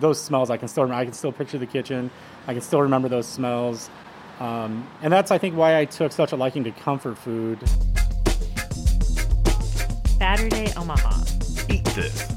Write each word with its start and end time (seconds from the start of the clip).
those 0.00 0.20
smells 0.20 0.50
I 0.50 0.56
can 0.56 0.68
still 0.68 0.84
remember. 0.84 1.00
I 1.00 1.04
can 1.04 1.14
still 1.14 1.32
picture 1.32 1.58
the 1.58 1.66
kitchen. 1.66 2.10
I 2.46 2.52
can 2.52 2.62
still 2.62 2.82
remember 2.82 3.08
those 3.08 3.26
smells. 3.26 3.90
Um, 4.40 4.86
and 5.02 5.12
that's 5.12 5.30
I 5.30 5.38
think 5.38 5.56
why 5.56 5.78
I 5.78 5.84
took 5.84 6.12
such 6.12 6.32
a 6.32 6.36
liking 6.36 6.64
to 6.64 6.70
comfort 6.72 7.16
food. 7.18 7.58
Saturday 10.18 10.72
Omaha. 10.76 11.22
Eat 11.68 11.84
this. 11.86 12.34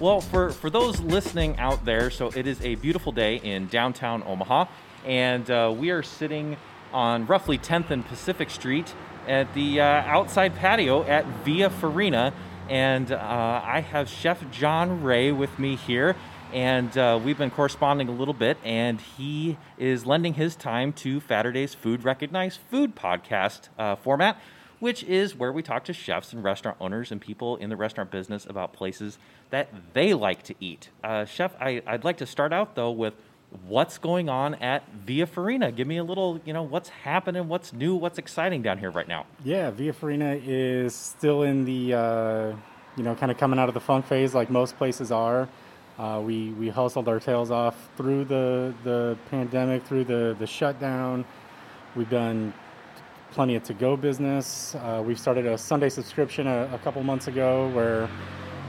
Well, 0.00 0.20
for, 0.20 0.50
for 0.50 0.70
those 0.70 1.00
listening 1.00 1.58
out 1.58 1.84
there, 1.84 2.08
so 2.08 2.28
it 2.28 2.46
is 2.46 2.60
a 2.60 2.76
beautiful 2.76 3.10
day 3.10 3.36
in 3.36 3.66
downtown 3.66 4.22
Omaha, 4.24 4.66
and 5.04 5.50
uh, 5.50 5.74
we 5.76 5.90
are 5.90 6.04
sitting 6.04 6.56
on 6.92 7.26
roughly 7.26 7.58
10th 7.58 7.90
and 7.90 8.06
Pacific 8.06 8.48
Street 8.48 8.94
at 9.26 9.52
the 9.54 9.80
uh, 9.80 9.84
outside 9.84 10.54
patio 10.54 11.02
at 11.02 11.26
Via 11.44 11.68
Farina. 11.68 12.32
And 12.68 13.12
uh, 13.12 13.62
I 13.64 13.80
have 13.80 14.10
Chef 14.10 14.50
John 14.50 15.02
Ray 15.02 15.32
with 15.32 15.58
me 15.58 15.76
here, 15.76 16.14
and 16.52 16.96
uh, 16.98 17.18
we've 17.22 17.38
been 17.38 17.50
corresponding 17.50 18.08
a 18.08 18.12
little 18.12 18.34
bit. 18.34 18.58
And 18.62 19.00
he 19.00 19.56
is 19.78 20.04
lending 20.04 20.34
his 20.34 20.54
time 20.54 20.92
to 20.94 21.20
Saturday's 21.20 21.74
Food 21.74 22.04
Recognized 22.04 22.60
Food 22.70 22.94
podcast 22.94 23.68
uh, 23.78 23.96
format, 23.96 24.38
which 24.80 25.02
is 25.04 25.34
where 25.34 25.50
we 25.50 25.62
talk 25.62 25.84
to 25.84 25.94
chefs 25.94 26.34
and 26.34 26.44
restaurant 26.44 26.76
owners 26.78 27.10
and 27.10 27.22
people 27.22 27.56
in 27.56 27.70
the 27.70 27.76
restaurant 27.76 28.10
business 28.10 28.44
about 28.44 28.74
places 28.74 29.18
that 29.48 29.68
they 29.94 30.12
like 30.12 30.42
to 30.42 30.54
eat. 30.60 30.90
Uh, 31.02 31.24
Chef, 31.24 31.54
I, 31.58 31.82
I'd 31.86 32.04
like 32.04 32.18
to 32.18 32.26
start 32.26 32.52
out 32.52 32.74
though 32.74 32.90
with 32.90 33.14
what's 33.66 33.98
going 33.98 34.28
on 34.28 34.54
at 34.56 34.82
Via 35.06 35.26
Farina. 35.26 35.72
Give 35.72 35.86
me 35.86 35.98
a 35.98 36.04
little, 36.04 36.40
you 36.44 36.52
know, 36.52 36.62
what's 36.62 36.88
happening, 36.88 37.48
what's 37.48 37.72
new, 37.72 37.94
what's 37.94 38.18
exciting 38.18 38.62
down 38.62 38.78
here 38.78 38.90
right 38.90 39.08
now. 39.08 39.26
Yeah, 39.44 39.70
Via 39.70 39.92
Farina 39.92 40.38
is 40.42 40.94
still 40.94 41.42
in 41.42 41.64
the, 41.64 41.94
uh, 41.94 42.56
you 42.96 43.02
know, 43.02 43.14
kind 43.14 43.32
of 43.32 43.38
coming 43.38 43.58
out 43.58 43.68
of 43.68 43.74
the 43.74 43.80
funk 43.80 44.06
phase 44.06 44.34
like 44.34 44.50
most 44.50 44.76
places 44.76 45.10
are. 45.12 45.48
Uh, 45.98 46.22
we, 46.24 46.50
we 46.52 46.68
hustled 46.68 47.08
our 47.08 47.18
tails 47.18 47.50
off 47.50 47.88
through 47.96 48.24
the, 48.24 48.72
the 48.84 49.16
pandemic, 49.30 49.84
through 49.84 50.04
the, 50.04 50.36
the 50.38 50.46
shutdown. 50.46 51.24
We've 51.96 52.08
done 52.08 52.54
plenty 53.32 53.56
of 53.56 53.62
to-go 53.64 53.96
business. 53.96 54.74
Uh, 54.76 55.02
we 55.04 55.14
started 55.14 55.46
a 55.46 55.58
Sunday 55.58 55.88
subscription 55.88 56.46
a, 56.46 56.70
a, 56.72 56.78
couple 56.78 57.02
months 57.02 57.26
ago 57.26 57.68
where 57.70 58.08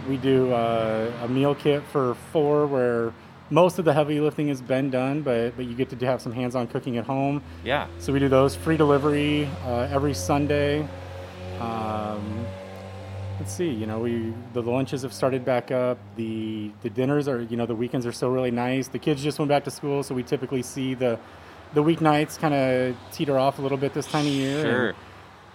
we 0.07 0.17
do 0.17 0.51
uh, 0.51 1.11
a 1.23 1.27
meal 1.27 1.53
kit 1.53 1.83
for 1.91 2.15
four 2.31 2.65
where 2.65 3.13
most 3.49 3.79
of 3.79 3.85
the 3.85 3.93
heavy 3.93 4.19
lifting 4.19 4.47
has 4.49 4.61
been 4.61 4.89
done, 4.89 5.21
but 5.21 5.55
but 5.55 5.65
you 5.65 5.73
get 5.75 5.89
to 5.89 6.05
have 6.05 6.21
some 6.21 6.31
hands-on 6.31 6.67
cooking 6.67 6.97
at 6.97 7.05
home. 7.05 7.41
Yeah. 7.63 7.87
So 7.99 8.13
we 8.13 8.19
do 8.19 8.29
those 8.29 8.55
free 8.55 8.77
delivery 8.77 9.49
uh, 9.65 9.87
every 9.91 10.13
Sunday. 10.13 10.87
Um, 11.59 12.45
let's 13.39 13.53
see. 13.53 13.69
You 13.69 13.87
know, 13.87 13.99
we 13.99 14.33
the 14.53 14.61
lunches 14.61 15.01
have 15.01 15.13
started 15.13 15.43
back 15.43 15.71
up. 15.71 15.97
The 16.15 16.71
the 16.81 16.89
dinners 16.89 17.27
are 17.27 17.41
you 17.41 17.57
know 17.57 17.65
the 17.65 17.75
weekends 17.75 18.05
are 18.05 18.11
still 18.11 18.29
really 18.29 18.51
nice. 18.51 18.87
The 18.87 18.99
kids 18.99 19.23
just 19.23 19.39
went 19.39 19.49
back 19.49 19.63
to 19.65 19.71
school, 19.71 20.03
so 20.03 20.13
we 20.13 20.23
typically 20.23 20.61
see 20.61 20.93
the 20.93 21.19
the 21.73 21.83
weeknights 21.83 22.37
kind 22.39 22.53
of 22.53 22.95
teeter 23.11 23.37
off 23.37 23.59
a 23.59 23.61
little 23.61 23.77
bit 23.77 23.93
this 23.93 24.07
time 24.07 24.25
of 24.25 24.31
year. 24.31 24.61
Sure. 24.61 24.87
And, 24.89 24.97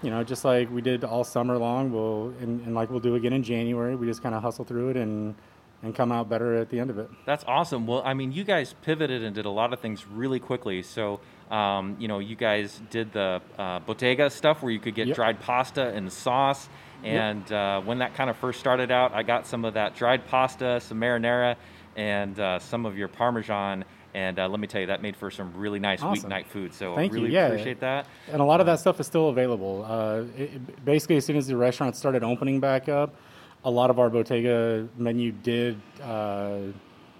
you 0.03 0.11
know, 0.11 0.23
just 0.23 0.45
like 0.45 0.71
we 0.71 0.83
did 0.83 1.03
all 1.03 1.25
summer 1.25 1.57
long, 1.57 1.91
we'll 1.91 2.35
and, 2.41 2.61
and 2.67 2.75
like 2.75 2.91
we'll 2.91 3.01
do 3.01 3.15
again 3.15 3.33
in 3.33 3.43
January. 3.43 3.97
We 3.97 4.07
just 4.07 4.23
kind 4.23 4.35
of 4.35 4.43
hustle 4.43 4.65
through 4.65 4.91
it 4.91 4.97
and 4.97 5.35
and 5.83 5.95
come 5.95 6.11
out 6.13 6.29
better 6.29 6.57
at 6.57 6.71
the 6.71 6.81
end 6.81 6.91
of 6.91 6.99
it. 6.99 7.11
That's 7.27 7.45
awesome. 7.47 7.87
Well, 7.87 8.03
I 8.05 8.15
mean, 8.15 8.33
you 8.33 8.45
guys 8.45 8.75
pivoted 8.83 9.23
and 9.23 9.35
did 9.35 9.45
a 9.45 9.51
lot 9.51 9.73
of 9.73 9.81
things 9.81 10.07
really 10.07 10.41
quickly. 10.41 10.83
So, 10.83 11.21
um, 11.51 11.97
you 11.99 12.09
know, 12.09 12.21
you 12.21 12.37
guys 12.37 12.81
did 12.91 13.13
the 13.13 13.43
uh, 13.59 13.81
Bottega 13.81 14.31
stuff 14.31 14.63
where 14.63 14.73
you 14.73 14.81
could 14.81 14.95
get 14.95 15.09
Yep. 15.09 15.17
dried 15.17 15.41
pasta 15.41 15.89
and 15.89 16.11
sauce. 16.13 16.69
And 17.03 17.51
uh, 17.53 17.83
when 17.83 17.99
that 17.99 18.15
kind 18.15 18.31
of 18.31 18.37
first 18.39 18.61
started 18.61 18.91
out, 18.91 19.13
I 19.13 19.23
got 19.23 19.47
some 19.47 19.67
of 19.67 19.75
that 19.75 19.95
dried 19.95 20.27
pasta, 20.27 20.81
some 20.81 20.99
marinara, 20.99 21.57
and 21.97 22.39
uh, 22.41 22.59
some 22.61 22.87
of 22.87 22.97
your 22.97 23.09
Parmesan. 23.09 23.85
And 24.15 24.39
uh, 24.39 24.49
let 24.49 24.59
me 24.59 24.67
tell 24.67 24.81
you, 24.81 24.87
that 24.87 25.03
made 25.03 25.17
for 25.17 25.31
some 25.31 25.53
really 25.55 25.81
nice 25.81 26.01
Awesome. 26.03 26.31
weeknight 26.31 26.47
food. 26.47 26.73
So 26.73 26.95
Thank 26.95 27.13
you. 27.13 27.19
really 27.19 27.35
Yeah. 27.35 27.49
appreciate 27.49 27.81
that. 27.81 28.07
And 28.33 28.41
a 28.41 28.45
lot 28.45 28.61
of 28.61 28.67
that 28.67 28.79
stuff 28.81 29.01
is 29.01 29.07
still 29.07 29.29
available. 29.29 29.85
Uh, 29.87 30.23
it, 30.39 30.85
basically, 30.85 31.17
as 31.17 31.27
soon 31.27 31.37
as 31.37 31.47
the 31.47 31.57
restaurants 31.59 31.99
started 31.99 32.23
opening 32.25 32.59
back 32.61 32.89
up, 32.89 33.15
a 33.65 33.71
lot 33.71 33.91
of 33.91 33.99
our 33.99 34.11
Bottega 34.11 34.89
menu 34.97 35.33
did, 35.33 35.81
uh, 36.03 36.59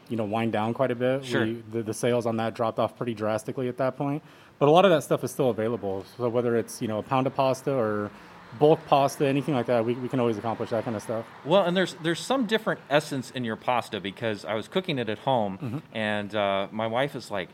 you 0.09 0.17
know, 0.17 0.25
wind 0.25 0.53
down 0.53 0.75
quite 0.75 0.91
a 0.91 0.95
bit. 0.95 1.25
Sure. 1.25 1.45
We, 1.47 1.63
the, 1.73 1.83
the 1.83 1.95
sales 1.95 2.27
on 2.27 2.37
that 2.37 2.55
dropped 2.55 2.79
off 2.79 2.97
pretty 2.97 3.15
drastically 3.15 3.69
at 3.69 3.77
that 3.79 3.97
point. 3.97 4.23
But 4.59 4.69
a 4.69 4.71
lot 4.71 4.85
of 4.85 4.91
that 4.91 5.03
stuff 5.03 5.25
is 5.25 5.31
still 5.31 5.51
available. 5.51 6.05
So 6.17 6.29
whether 6.29 6.57
it's 6.57 6.81
you 6.83 6.89
know 6.89 6.99
a 6.99 7.03
pound 7.03 7.27
of 7.27 7.35
pasta 7.35 7.73
or 7.75 8.11
bulk 8.59 8.79
pasta, 8.87 9.27
anything 9.27 9.53
like 9.55 9.67
that, 9.67 9.85
we, 9.85 9.95
we 9.95 10.09
can 10.09 10.21
always 10.21 10.39
accomplish 10.39 10.71
that 10.71 10.85
kind 10.85 10.95
of 10.97 11.03
stuff. 11.03 11.25
Well, 11.45 11.65
and 11.65 11.77
there's 11.77 11.95
there's 12.03 12.21
some 12.21 12.47
different 12.47 12.81
essence 12.89 13.31
in 13.33 13.45
your 13.45 13.57
pasta 13.57 14.01
because 14.01 14.45
I 14.45 14.55
was 14.55 14.69
cooking 14.69 14.99
it 14.99 15.09
at 15.09 15.19
home, 15.19 15.59
Mm-hmm. 15.59 15.79
and 15.97 16.35
uh, 16.35 16.69
my 16.71 16.87
wife 16.87 17.17
is 17.17 17.31
like, 17.33 17.49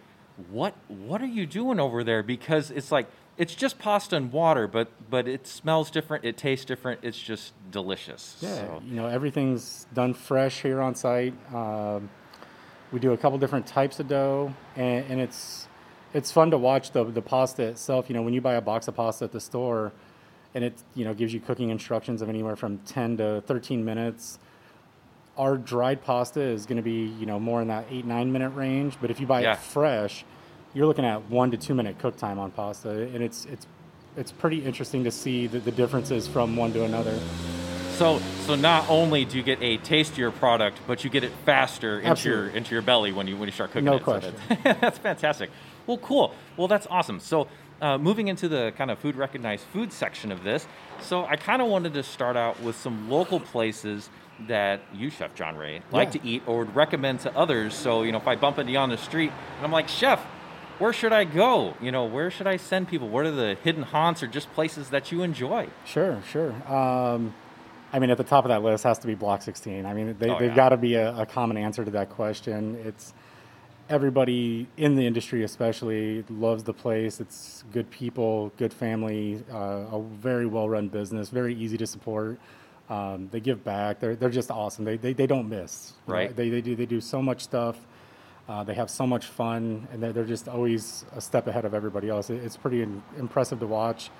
"What 0.50 0.75
what 0.89 1.23
are 1.23 1.27
you 1.27 1.47
doing 1.47 1.81
over 1.81 2.05
there?" 2.05 2.23
Because 2.23 2.71
it's 2.71 2.93
like 2.93 3.06
it's 3.41 3.55
just 3.55 3.78
pasta 3.78 4.17
and 4.17 4.31
water, 4.33 4.69
but 4.69 4.89
but 5.09 5.27
it 5.27 5.47
smells 5.47 5.91
different, 5.91 6.25
it 6.25 6.37
tastes 6.37 6.65
different, 6.67 7.01
it's 7.03 7.19
just 7.19 7.55
delicious. 7.71 8.37
Yeah, 8.41 8.55
So, 8.56 8.83
you 8.87 8.95
know 8.95 9.06
everything's 9.06 9.87
done 9.95 10.12
fresh 10.15 10.61
here 10.61 10.81
on 10.83 10.95
site. 10.95 11.34
Um, 11.55 12.11
we 12.93 13.00
do 13.00 13.12
a 13.12 13.17
couple 13.17 13.39
different 13.39 13.67
types 13.67 13.99
of 13.99 14.09
dough, 14.09 14.53
and, 14.77 15.05
and 15.11 15.21
it's 15.21 15.67
it's 16.12 16.31
fun 16.31 16.50
to 16.50 16.59
watch 16.59 16.91
the 16.91 17.03
the 17.05 17.23
pasta 17.23 17.62
itself. 17.65 18.11
You 18.11 18.15
know, 18.15 18.23
when 18.23 18.34
you 18.34 18.41
buy 18.43 18.55
a 18.55 18.61
box 18.61 18.89
of 18.89 18.95
pasta 18.97 19.25
at 19.25 19.33
the 19.33 19.41
store, 19.41 19.93
and 20.55 20.62
it 20.62 20.75
you 20.95 21.05
know 21.06 21.15
gives 21.15 21.33
you 21.33 21.41
cooking 21.41 21.71
instructions 21.71 22.21
of 22.21 22.29
anywhere 22.29 22.56
from 22.56 22.79
ten 22.79 23.17
to 23.17 23.43
thirteen 23.47 23.84
minutes. 23.84 24.39
Our 25.39 25.56
dried 25.56 26.03
pasta 26.05 26.41
is 26.43 26.67
going 26.67 26.77
to 26.77 26.83
be 26.83 27.06
you 27.19 27.25
know 27.25 27.41
more 27.41 27.62
in 27.62 27.69
that 27.69 27.87
eight 27.91 28.05
nine 28.05 28.31
minute 28.33 28.50
range, 28.50 28.99
but 29.00 29.11
if 29.11 29.19
you 29.21 29.27
buy 29.27 29.41
Yeah. 29.43 29.53
it 29.55 29.59
fresh, 29.61 30.25
you're 30.75 30.86
looking 30.86 31.04
at 31.04 31.28
one 31.31 31.50
to 31.50 31.56
two 31.56 31.75
minute 31.75 31.98
cook 31.98 32.16
time 32.16 32.38
on 32.38 32.50
pasta, 32.50 32.91
and 32.91 33.22
it's 33.22 33.44
it's 33.47 33.66
it's 34.16 34.32
pretty 34.32 34.64
interesting 34.64 35.04
to 35.04 35.10
see 35.10 35.47
the, 35.47 35.58
the 35.60 35.70
differences 35.72 36.26
from 36.28 36.56
one 36.56 36.72
to 36.72 36.84
another. 36.84 37.19
so 37.97 38.20
so 38.47 38.54
not 38.54 38.88
only 38.88 39.25
do 39.25 39.36
you 39.36 39.42
get 39.42 39.60
a 39.62 39.76
tastier 39.78 40.31
product, 40.31 40.78
but 40.86 41.04
you 41.04 41.10
get 41.10 41.25
it 41.25 41.32
faster 41.44 42.00
into 42.00 42.28
your 42.28 42.48
into 42.48 42.75
your 42.75 42.82
belly 42.82 43.12
when 43.12 43.26
you 43.26 43.36
when 43.36 43.47
you 43.48 43.53
start 43.53 43.70
cooking 43.70 43.84
No 43.84 43.97
it. 43.97 43.98
So 44.00 44.04
question. 44.04 44.34
that's, 44.64 44.81
that's 44.81 44.98
fantastic. 44.98 45.50
Well, 45.86 45.98
cool. 45.98 46.34
Well, 46.56 46.69
that's 46.69 46.87
awesome. 46.91 47.20
So. 47.20 47.48
Uh, 47.82 47.97
moving 47.97 48.28
into 48.28 48.47
the 48.47 48.75
kind 48.76 48.91
of 48.91 48.98
food 48.98 49.16
recognized 49.16 49.64
food 49.72 49.91
section 49.91 50.31
of 50.31 50.44
this, 50.44 50.66
so 51.00 51.25
I 51.25 51.37
kind 51.37 51.62
of 51.62 51.69
wanted 51.69 51.94
to 51.94 52.02
start 52.02 52.37
out 52.37 52.60
with 52.60 52.76
some 52.76 53.08
local 53.08 53.41
places 53.41 54.10
that 54.48 54.82
you, 54.92 55.08
Chef 55.08 55.34
John 55.34 55.56
Ray, 55.56 55.81
like 55.91 56.12
Yeah. 56.12 56.20
to 56.20 56.28
eat 56.28 56.42
or 56.47 56.58
would 56.58 56.76
recommend 56.76 57.20
to 57.20 57.34
others. 57.34 57.72
So 57.72 58.02
you 58.02 58.12
know, 58.12 58.19
if 58.19 58.28
I 58.28 58.37
bump 58.37 58.58
into 58.58 58.70
you 58.72 58.76
on 58.78 58.91
the 58.91 58.98
street 58.98 59.32
and 59.56 59.64
I'm 59.64 59.72
like, 59.72 59.88
Chef, 59.88 60.22
where 60.81 60.93
should 60.93 61.13
I 61.13 61.25
go? 61.25 61.75
You 61.81 61.93
know, 61.93 62.07
where 62.07 62.31
should 62.31 62.47
I 62.49 62.57
send 62.57 62.89
people? 62.89 63.09
What 63.09 63.25
are 63.27 63.31
the 63.31 63.57
hidden 63.63 63.83
haunts 63.85 64.23
or 64.23 64.27
just 64.27 64.53
places 64.55 64.91
that 64.91 65.13
you 65.13 65.23
enjoy? 65.23 65.69
Sure, 65.85 66.21
sure. 66.33 66.51
Um, 66.73 67.33
I 67.93 67.99
mean, 67.99 68.11
at 68.11 68.19
the 68.19 68.25
top 68.25 68.45
of 68.45 68.49
that 68.49 68.63
list 68.63 68.85
has 68.85 68.99
to 69.01 69.07
be 69.07 69.15
Block 69.15 69.43
16. 69.43 69.87
I 69.87 69.95
mean, 69.95 70.17
they, 70.19 70.31
Oh, 70.31 70.39
they've 70.39 70.49
yeah. 70.51 70.57
got 70.57 70.69
to 70.71 70.77
be 70.77 70.95
a, 70.95 71.15
a 71.17 71.27
common 71.27 71.57
answer 71.57 71.85
to 71.85 71.91
that 71.93 72.11
question. 72.11 72.77
It's 72.85 73.13
everybody 73.89 74.69
in 74.77 74.95
the 74.95 75.07
industry, 75.07 75.43
especially, 75.43 76.25
loves 76.31 76.63
the 76.65 76.73
place. 76.73 77.21
It's 77.21 77.65
good 77.73 77.91
people, 77.91 78.53
good 78.57 78.73
family, 78.73 79.43
uh, 79.53 79.57
a 79.93 80.01
very 80.21 80.47
well-run 80.47 80.89
business, 80.89 81.29
very 81.29 81.55
easy 81.55 81.77
to 81.79 81.87
support. 81.87 82.39
Um, 82.89 83.29
they 83.31 83.41
give 83.41 83.62
back. 83.65 84.01
They're, 84.01 84.17
they're 84.17 84.31
just 84.31 84.51
awesome. 84.51 84.85
They, 84.85 84.97
they, 84.97 85.12
they 85.12 85.27
don't 85.27 85.49
miss. 85.49 85.93
You 86.07 86.12
know, 86.12 86.19
Right. 86.19 86.37
They, 86.37 86.49
they 86.51 86.61
do 86.61 86.75
they 86.75 86.87
do 86.87 87.01
so 87.01 87.23
much 87.23 87.41
stuff. 87.43 87.77
Uh, 88.50 88.65
they 88.65 88.75
have 88.75 88.91
so 88.91 89.06
much 89.06 89.27
fun, 89.27 89.87
and 89.93 90.03
they're, 90.03 90.12
they're 90.12 90.25
just 90.37 90.49
always 90.49 91.05
a 91.15 91.21
step 91.21 91.47
ahead 91.47 91.65
of 91.65 91.72
everybody 91.72 92.09
else. 92.09 92.31
It- 92.31 92.43
It's 92.47 92.56
pretty 92.56 92.83
im- 92.83 93.03
impressive 93.16 93.61
to 93.61 93.66
watch. 93.66 94.11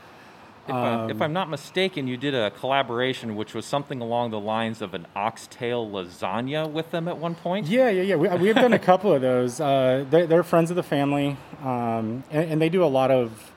If, 0.69 0.75
I, 0.75 1.07
if 1.07 1.17
Um, 1.17 1.23
I'm 1.23 1.33
not 1.33 1.49
mistaken, 1.51 2.07
you 2.07 2.17
did 2.17 2.35
a 2.35 2.51
collaboration 2.53 3.35
which 3.35 3.55
was 3.55 3.65
something 3.67 4.01
along 4.01 4.31
the 4.31 4.39
lines 4.39 4.83
of 4.83 4.95
an 4.95 5.07
oxtail 5.17 5.85
lasagna 5.97 6.71
with 6.71 6.93
them 6.93 7.09
at 7.09 7.17
one 7.19 7.35
point. 7.35 7.67
Yeah, 7.67 7.89
yeah, 7.89 8.03
yeah. 8.03 8.15
We, 8.15 8.29
we've 8.43 8.55
done 8.55 8.73
a 8.75 8.79
couple 8.79 9.13
of 9.13 9.21
those. 9.21 9.59
Uh, 9.61 10.05
they're, 10.11 10.29
they're 10.29 10.43
friends 10.45 10.71
of 10.71 10.77
the 10.77 10.85
family, 10.85 11.37
um, 11.65 12.23
and, 12.31 12.45
and 12.53 12.63
they 12.63 12.69
do 12.69 12.85
a 12.85 12.93
lot 13.01 13.11
of, 13.11 13.51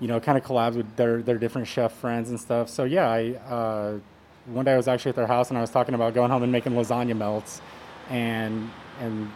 you 0.00 0.08
know, 0.08 0.20
kind 0.20 0.38
of 0.38 0.44
collabs 0.44 0.74
with 0.76 0.96
their, 0.96 1.20
their 1.22 1.36
different 1.36 1.66
chef 1.68 1.92
friends 1.92 2.30
and 2.30 2.40
stuff. 2.40 2.70
So 2.70 2.84
yeah, 2.84 3.10
I 3.10 3.20
uh, 3.56 3.98
one 4.46 4.64
day 4.64 4.72
I 4.72 4.76
was 4.78 4.88
actually 4.88 5.10
at 5.10 5.16
their 5.16 5.26
house 5.26 5.50
and 5.50 5.58
I 5.58 5.60
was 5.60 5.70
talking 5.70 5.94
about 5.94 6.14
going 6.14 6.30
home 6.30 6.42
and 6.44 6.50
making 6.52 6.72
lasagna 6.72 7.14
melts, 7.16 7.60
and 8.08 8.70
and 9.00 9.30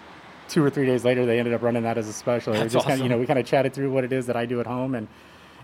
two 0.48 0.64
or 0.64 0.70
three 0.70 0.86
days 0.86 1.04
later 1.04 1.26
they 1.26 1.38
ended 1.38 1.54
up 1.54 1.62
running 1.62 1.82
that 1.84 1.98
as 1.98 2.08
a 2.08 2.12
special. 2.12 2.52
That's 2.52 2.72
just 2.72 2.86
kinda, 2.86 3.02
you 3.02 3.08
know, 3.08 3.18
we 3.18 3.26
kind 3.26 3.38
of 3.38 3.46
chatted 3.46 3.72
through 3.74 3.90
what 3.92 4.04
it 4.04 4.12
is 4.12 4.26
that 4.26 4.36
I 4.36 4.46
do 4.46 4.60
at 4.60 4.66
home 4.66 4.94
and. 4.94 5.08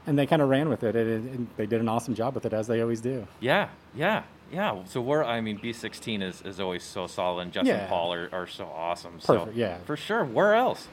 And 0.05 0.19
they 0.19 0.27
kind 0.27 0.43
of 0.43 0.49
ran 0.49 0.69
with 0.69 0.83
it, 0.83 0.97
and, 0.97 1.31
and 1.33 1.47
they 1.57 1.65
did 1.65 1.81
an 1.81 1.89
awesome 1.89 2.17
job 2.17 2.35
with 2.35 2.45
it, 2.45 2.53
as 2.53 2.67
they 2.67 2.81
always 2.81 3.01
do. 3.01 3.25
Yeah, 3.39 3.69
yeah, 3.95 4.25
yeah. 4.53 4.83
So 4.85 5.01
we're, 5.01 5.23
I 5.23 5.41
mean, 5.41 5.61
B16 5.61 6.25
is, 6.25 6.43
is 6.43 6.59
always 6.59 6.83
so 6.83 7.07
solid, 7.07 7.43
and 7.43 7.53
Justin 7.53 7.77
Yeah. 7.77 7.87
Paul 7.87 8.13
are, 8.13 8.29
are 8.33 8.49
so 8.49 8.65
awesome. 8.65 9.21
Perfect, 9.25 9.53
so, 9.55 9.61
yeah. 9.61 9.79
For 9.85 9.97
sure. 9.97 10.25
Where 10.25 10.55
else? 10.55 10.89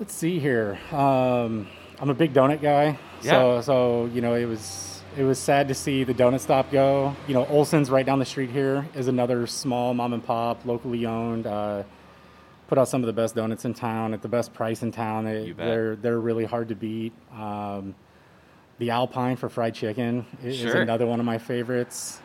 Let's 0.00 0.12
see 0.12 0.40
here. 0.40 0.76
Um, 0.90 1.68
I'm 2.00 2.10
a 2.10 2.14
big 2.14 2.34
donut 2.34 2.60
guy, 2.60 2.98
Yeah. 3.22 3.30
so 3.30 3.60
so 3.60 4.10
you 4.12 4.20
know 4.22 4.34
it 4.34 4.46
was 4.46 5.02
it 5.16 5.22
was 5.22 5.38
sad 5.38 5.68
to 5.68 5.74
see 5.74 6.02
the 6.02 6.12
donut 6.12 6.40
stop 6.40 6.72
go. 6.72 7.14
You 7.28 7.34
know, 7.34 7.46
Olson's 7.46 7.90
right 7.90 8.04
down 8.04 8.18
the 8.18 8.24
street 8.24 8.50
here 8.50 8.88
is 8.96 9.06
another 9.06 9.46
small 9.46 9.94
mom 9.94 10.12
and 10.14 10.24
pop, 10.24 10.64
locally 10.66 11.06
owned. 11.06 11.46
Uh, 11.46 11.84
put 12.68 12.78
out 12.78 12.88
some 12.88 13.02
of 13.02 13.06
the 13.06 13.12
best 13.12 13.34
donuts 13.34 13.64
in 13.64 13.74
town 13.74 14.12
at 14.14 14.22
the 14.22 14.28
best 14.28 14.52
price 14.52 14.82
in 14.82 14.90
town. 14.92 15.24
They, 15.24 15.52
they're 15.52 15.96
they're 15.96 16.18
really 16.20 16.44
hard 16.44 16.68
to 16.68 16.74
beat. 16.74 17.12
Um, 17.32 17.94
the 18.78 18.90
Alpine 18.90 19.36
for 19.36 19.48
fried 19.48 19.74
chicken 19.74 20.26
is 20.44 20.56
Sure. 20.56 20.80
another 20.82 21.06
one 21.06 21.18
of 21.20 21.26
my 21.26 21.38
favorites. 21.38 22.20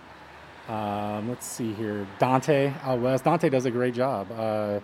Um, 0.67 1.29
let's 1.29 1.45
see 1.45 1.73
here, 1.73 2.07
Dante 2.19 2.73
out 2.83 2.99
west. 2.99 3.23
Dante 3.23 3.49
does 3.49 3.65
a 3.65 3.71
great 3.71 3.93
job. 3.93 4.31
Uh, 4.31 4.79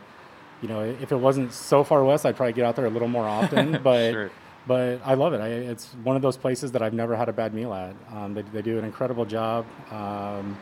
you 0.61 0.67
know, 0.67 0.81
if 0.81 1.11
it 1.11 1.15
wasn't 1.17 1.53
so 1.53 1.83
far 1.83 2.03
west, 2.03 2.25
I'd 2.25 2.35
probably 2.35 2.53
get 2.53 2.65
out 2.65 2.75
there 2.75 2.85
a 2.85 2.89
little 2.89 3.07
more 3.07 3.27
often. 3.27 3.79
But 3.83 4.11
Sure. 4.11 4.31
but 4.65 5.01
I 5.05 5.13
love 5.13 5.33
it. 5.33 5.39
I, 5.41 5.47
it's 5.49 5.93
one 6.03 6.15
of 6.15 6.21
those 6.21 6.35
places 6.37 6.71
that 6.73 6.81
I've 6.81 6.93
never 6.93 7.15
had 7.15 7.29
a 7.29 7.33
bad 7.33 7.53
meal 7.53 7.73
at. 7.73 7.95
Um, 8.13 8.33
they, 8.33 8.41
they 8.41 8.61
do 8.61 8.77
an 8.79 8.85
incredible 8.85 9.25
job. 9.25 9.65
Um, 9.91 10.57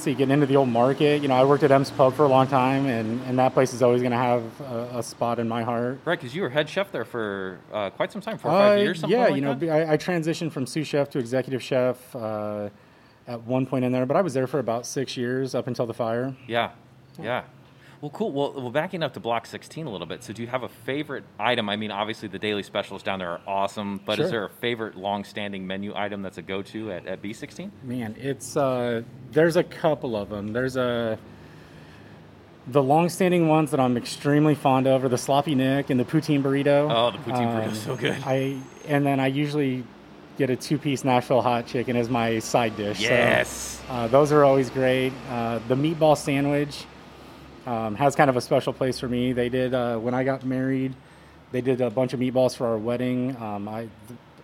see, 0.00 0.14
getting 0.14 0.32
into 0.32 0.46
the 0.46 0.56
old 0.56 0.68
market, 0.68 1.22
you 1.22 1.28
know, 1.28 1.34
I 1.34 1.44
worked 1.44 1.62
at 1.62 1.70
M's 1.70 1.90
Pub 1.90 2.14
for 2.14 2.24
a 2.24 2.28
long 2.28 2.46
time, 2.46 2.86
and, 2.86 3.20
and 3.26 3.38
that 3.38 3.52
place 3.52 3.72
is 3.72 3.82
always 3.82 4.00
going 4.00 4.12
to 4.12 4.18
have 4.18 4.42
a, 4.60 4.98
a 4.98 5.02
spot 5.02 5.38
in 5.38 5.48
my 5.48 5.62
heart. 5.62 6.00
Right, 6.04 6.18
because 6.18 6.34
you 6.34 6.42
were 6.42 6.48
head 6.48 6.68
chef 6.68 6.90
there 6.90 7.04
for 7.04 7.58
uh, 7.72 7.90
quite 7.90 8.10
some 8.10 8.20
time, 8.20 8.38
four 8.38 8.50
or 8.50 8.58
five 8.58 8.78
Uh, 8.78 8.82
years, 8.82 9.00
something 9.00 9.18
yeah, 9.18 9.26
like 9.26 9.34
you 9.36 9.40
know? 9.42 9.52
I, 9.72 9.92
I 9.92 9.96
transitioned 9.96 10.52
from 10.52 10.66
sous 10.66 10.86
chef 10.86 11.10
to 11.10 11.18
executive 11.18 11.62
chef 11.62 12.16
uh, 12.16 12.68
at 13.26 13.42
one 13.42 13.66
point 13.66 13.84
in 13.84 13.92
there, 13.92 14.06
but 14.06 14.16
I 14.16 14.22
was 14.22 14.34
there 14.34 14.46
for 14.46 14.58
about 14.58 14.86
six 14.86 15.16
years 15.16 15.54
up 15.54 15.66
until 15.66 15.86
the 15.86 15.94
fire. 15.94 16.34
Yeah, 16.46 16.70
yeah. 17.20 17.42
Well, 18.00 18.10
cool. 18.10 18.32
Well, 18.32 18.52
well, 18.54 18.70
backing 18.70 19.02
up 19.02 19.12
to 19.14 19.20
Block 19.20 19.44
16 19.44 19.86
a 19.86 19.90
little 19.90 20.06
bit. 20.06 20.22
So, 20.24 20.32
do 20.32 20.40
you 20.40 20.48
have 20.48 20.62
a 20.62 20.68
favorite 20.70 21.24
item? 21.38 21.68
I 21.68 21.76
mean, 21.76 21.90
obviously 21.90 22.28
the 22.28 22.38
daily 22.38 22.62
specials 22.62 23.02
down 23.02 23.18
there 23.18 23.30
are 23.30 23.40
awesome, 23.46 24.00
but 24.06 24.16
Sure. 24.16 24.24
is 24.24 24.30
there 24.30 24.44
a 24.44 24.48
favorite 24.48 24.96
long-standing 24.96 25.66
menu 25.66 25.92
item 25.94 26.22
that's 26.22 26.38
a 26.38 26.42
go-to 26.42 26.92
at, 26.92 27.06
at 27.06 27.20
B16? 27.20 27.70
Man, 27.82 28.16
it's 28.18 28.56
uh, 28.56 29.02
there's 29.32 29.56
a 29.56 29.64
couple 29.64 30.16
of 30.16 30.30
them. 30.30 30.52
There's 30.54 30.76
a 30.76 31.18
the 32.66 32.82
long-standing 32.82 33.48
ones 33.48 33.70
that 33.72 33.80
I'm 33.80 33.96
extremely 33.96 34.54
fond 34.54 34.86
of 34.86 35.04
are 35.04 35.08
the 35.08 35.18
sloppy 35.18 35.54
Nick 35.54 35.90
and 35.90 35.98
the 35.98 36.04
poutine 36.04 36.42
burrito. 36.42 36.88
Oh, 36.90 37.10
the 37.10 37.18
poutine 37.18 37.52
burrito's 37.54 37.82
so 37.82 37.96
good. 37.96 38.16
I 38.24 38.56
and 38.88 39.04
then 39.04 39.20
I 39.20 39.26
usually 39.26 39.84
get 40.38 40.48
a 40.48 40.56
two-piece 40.56 41.04
Nashville 41.04 41.42
hot 41.42 41.66
chicken 41.66 41.96
as 41.96 42.08
my 42.08 42.38
side 42.38 42.76
dish. 42.76 42.98
so, 42.98 43.02
Yes. 43.04 43.82
uh, 43.90 44.06
those 44.08 44.32
are 44.32 44.42
always 44.44 44.70
great. 44.70 45.12
Uh, 45.28 45.58
the 45.68 45.74
meatball 45.74 46.16
sandwich 46.16 46.84
um, 47.66 47.94
has 47.94 48.16
kind 48.16 48.30
of 48.30 48.36
a 48.36 48.40
special 48.40 48.72
place 48.72 48.98
for 48.98 49.08
me. 49.08 49.32
They 49.32 49.48
did 49.48 49.74
uh, 49.74 49.98
when 49.98 50.14
I 50.14 50.24
got 50.24 50.44
married. 50.44 50.94
They 51.52 51.60
did 51.60 51.80
a 51.80 51.90
bunch 51.90 52.12
of 52.12 52.20
meatballs 52.20 52.56
for 52.56 52.66
our 52.66 52.78
wedding. 52.78 53.36
Um, 53.36 53.68
I, 53.68 53.88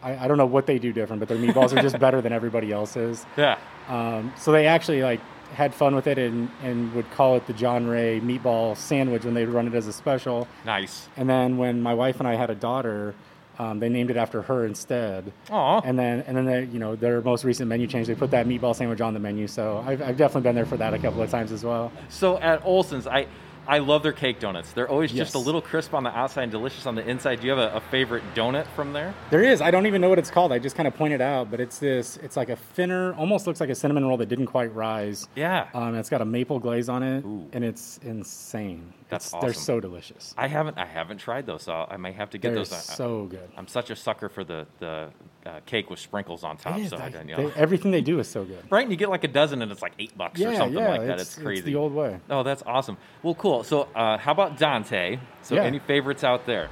I 0.03 0.25
I 0.25 0.29
don't 0.29 0.39
know 0.39 0.47
what 0.47 0.67
they 0.67 0.79
do 0.79 0.93
different, 0.93 1.21
but 1.21 1.29
their 1.29 1.39
meatballs 1.39 1.77
are 1.77 1.83
just 1.83 1.99
better 2.07 2.21
than 2.21 2.33
everybody 2.33 2.73
else's. 2.73 3.25
Yeah. 3.37 3.59
Um, 3.89 4.33
so 4.37 4.53
they 4.53 4.67
actually 4.67 5.03
like 5.03 5.21
had 5.55 5.73
fun 5.73 5.95
with 5.95 6.07
it 6.07 6.19
and, 6.19 6.51
and 6.63 6.93
would 6.95 7.11
call 7.13 7.37
it 7.37 7.47
the 7.47 7.53
John 7.53 7.87
Ray 7.87 8.21
meatball 8.21 8.77
sandwich 8.77 9.25
when 9.25 9.35
they'd 9.35 9.47
run 9.47 9.67
it 9.69 9.75
as 9.75 9.87
a 9.87 9.93
special. 9.93 10.49
Nice. 10.65 11.09
And 11.17 11.29
then 11.31 11.57
when 11.57 11.81
my 11.83 11.95
wife 11.95 12.19
and 12.19 12.29
I 12.29 12.35
had 12.35 12.51
a 12.51 12.55
daughter, 12.55 13.15
um, 13.58 13.81
they 13.81 13.88
named 13.88 14.11
it 14.11 14.17
after 14.17 14.43
her 14.43 14.64
instead. 14.64 15.32
Aw. 15.50 15.81
And 15.85 15.99
then 15.99 16.20
and 16.26 16.37
then 16.37 16.44
they, 16.44 16.64
you 16.64 16.79
know 16.79 16.97
their 16.97 17.20
most 17.20 17.44
recent 17.44 17.69
menu 17.69 17.87
change, 17.87 18.06
they 18.06 18.14
put 18.14 18.31
that 18.31 18.47
meatball 18.47 18.75
sandwich 18.75 19.00
on 19.00 19.14
the 19.14 19.20
menu. 19.20 19.47
So 19.47 19.85
I've, 19.87 20.03
I've 20.03 20.17
definitely 20.17 20.43
been 20.43 20.55
there 20.55 20.67
for 20.67 20.76
that 20.76 20.94
a 20.94 20.99
couple 20.99 21.23
of 21.23 21.31
times 21.31 21.53
as 21.53 21.64
well. 21.64 21.93
So 22.08 22.38
at 22.38 22.64
Olson's, 22.64 23.06
I 23.06 23.26
I 23.69 23.79
love 23.79 24.03
their 24.05 24.12
cake 24.12 24.38
donuts. 24.38 24.73
They're 24.73 24.88
always 24.88 25.11
just 25.11 25.35
a 25.35 25.38
little 25.38 25.61
crisp 25.61 25.93
on 25.93 26.05
the 26.05 26.17
outside 26.17 26.44
and 26.44 26.53
delicious 26.53 26.87
on 26.87 26.94
the 26.94 27.06
inside. 27.08 27.41
Do 27.41 27.49
you 27.49 27.53
have 27.53 27.73
a, 27.73 27.76
a 27.76 27.81
favorite 27.81 28.23
donut 28.35 28.67
from 28.76 28.93
there? 28.93 29.12
There 29.31 29.43
is. 29.43 29.61
I 29.61 29.73
don't 29.73 29.87
even 29.87 30.00
know 30.00 30.08
what 30.08 30.20
it's 30.20 30.31
called. 30.31 30.53
I 30.53 30.61
just 30.61 30.76
kind 30.76 30.87
of 30.87 30.94
pointed 30.94 31.20
out, 31.20 31.50
but 31.50 31.58
it's 31.61 31.79
this. 31.79 32.17
It's 32.19 32.37
like 32.37 32.49
a 32.49 32.56
thinner, 32.56 33.14
almost 33.14 33.47
looks 33.47 33.61
like 33.61 33.70
a 33.70 33.75
cinnamon 33.75 34.05
roll 34.06 34.17
that 34.19 34.29
didn't 34.29 34.47
quite 34.47 34.73
rise. 34.73 35.26
Yeah. 35.35 35.67
Um, 35.75 35.97
it's 35.97 36.08
got 36.08 36.20
a 36.20 36.25
maple 36.25 36.61
glaze 36.61 36.88
on 36.88 37.03
it, 37.03 37.25
Ooh. 37.25 37.49
and 37.53 37.64
it's 37.64 37.99
insane. 38.05 38.93
That's 39.08 39.29
It's- 39.29 39.41
They're 39.43 39.53
so 39.53 39.79
delicious. 39.79 40.35
I 40.37 40.49
haven't 40.49 40.79
I 40.79 40.85
haven't 40.87 41.19
tried 41.19 41.47
those, 41.47 41.62
so 41.62 41.87
I 41.88 41.97
might 41.97 42.17
have 42.17 42.31
to 42.31 42.38
get 42.38 42.49
They're 42.49 42.56
those. 42.58 42.73
I- 42.73 42.76
so 42.76 43.26
good. 43.26 43.49
I'm 43.56 43.69
such 43.69 43.91
a 43.91 43.97
sucker 43.97 44.29
for 44.29 44.43
the 44.43 44.67
the 44.81 45.11
uh, 45.47 45.61
cake 45.64 45.91
with 45.91 46.00
sprinkles 46.00 46.43
on 46.43 46.56
top. 46.56 46.76
Is. 46.79 46.91
So 46.91 46.97
I 46.97 47.06
you 47.26 47.37
they- 47.37 47.53
everything 47.55 47.93
they 47.93 48.00
do 48.00 48.19
is 48.19 48.26
so 48.29 48.44
good. 48.44 48.64
right, 48.69 48.82
and 48.82 48.91
you 48.91 48.97
get 48.97 49.08
like 49.11 49.23
a 49.23 49.29
dozen, 49.29 49.62
and 49.62 49.70
it's 49.70 49.81
like 49.82 49.93
eight 50.00 50.17
bucks 50.19 50.41
or 50.41 50.53
something 50.56 50.76
yeah, 50.79 50.88
like 50.88 51.00
that. 51.03 51.06
it's- 51.20 51.37
It's 51.37 51.37
crazy. 51.37 51.58
it's 51.61 51.67
the 51.67 51.76
old 51.76 51.93
way. 51.94 52.19
Oh, 52.29 52.43
that's 52.43 52.64
awesome. 52.67 52.97
Well, 53.23 53.35
cool. 53.37 53.62
So, 53.62 53.87
uh, 53.94 54.19
how 54.19 54.32
about 54.32 54.58
Dante? 54.58 55.19
So, 55.43 55.55
Yeah. 55.55 55.62
any 55.62 55.79
favorites 55.79 56.25
out 56.25 56.44
there? 56.47 56.69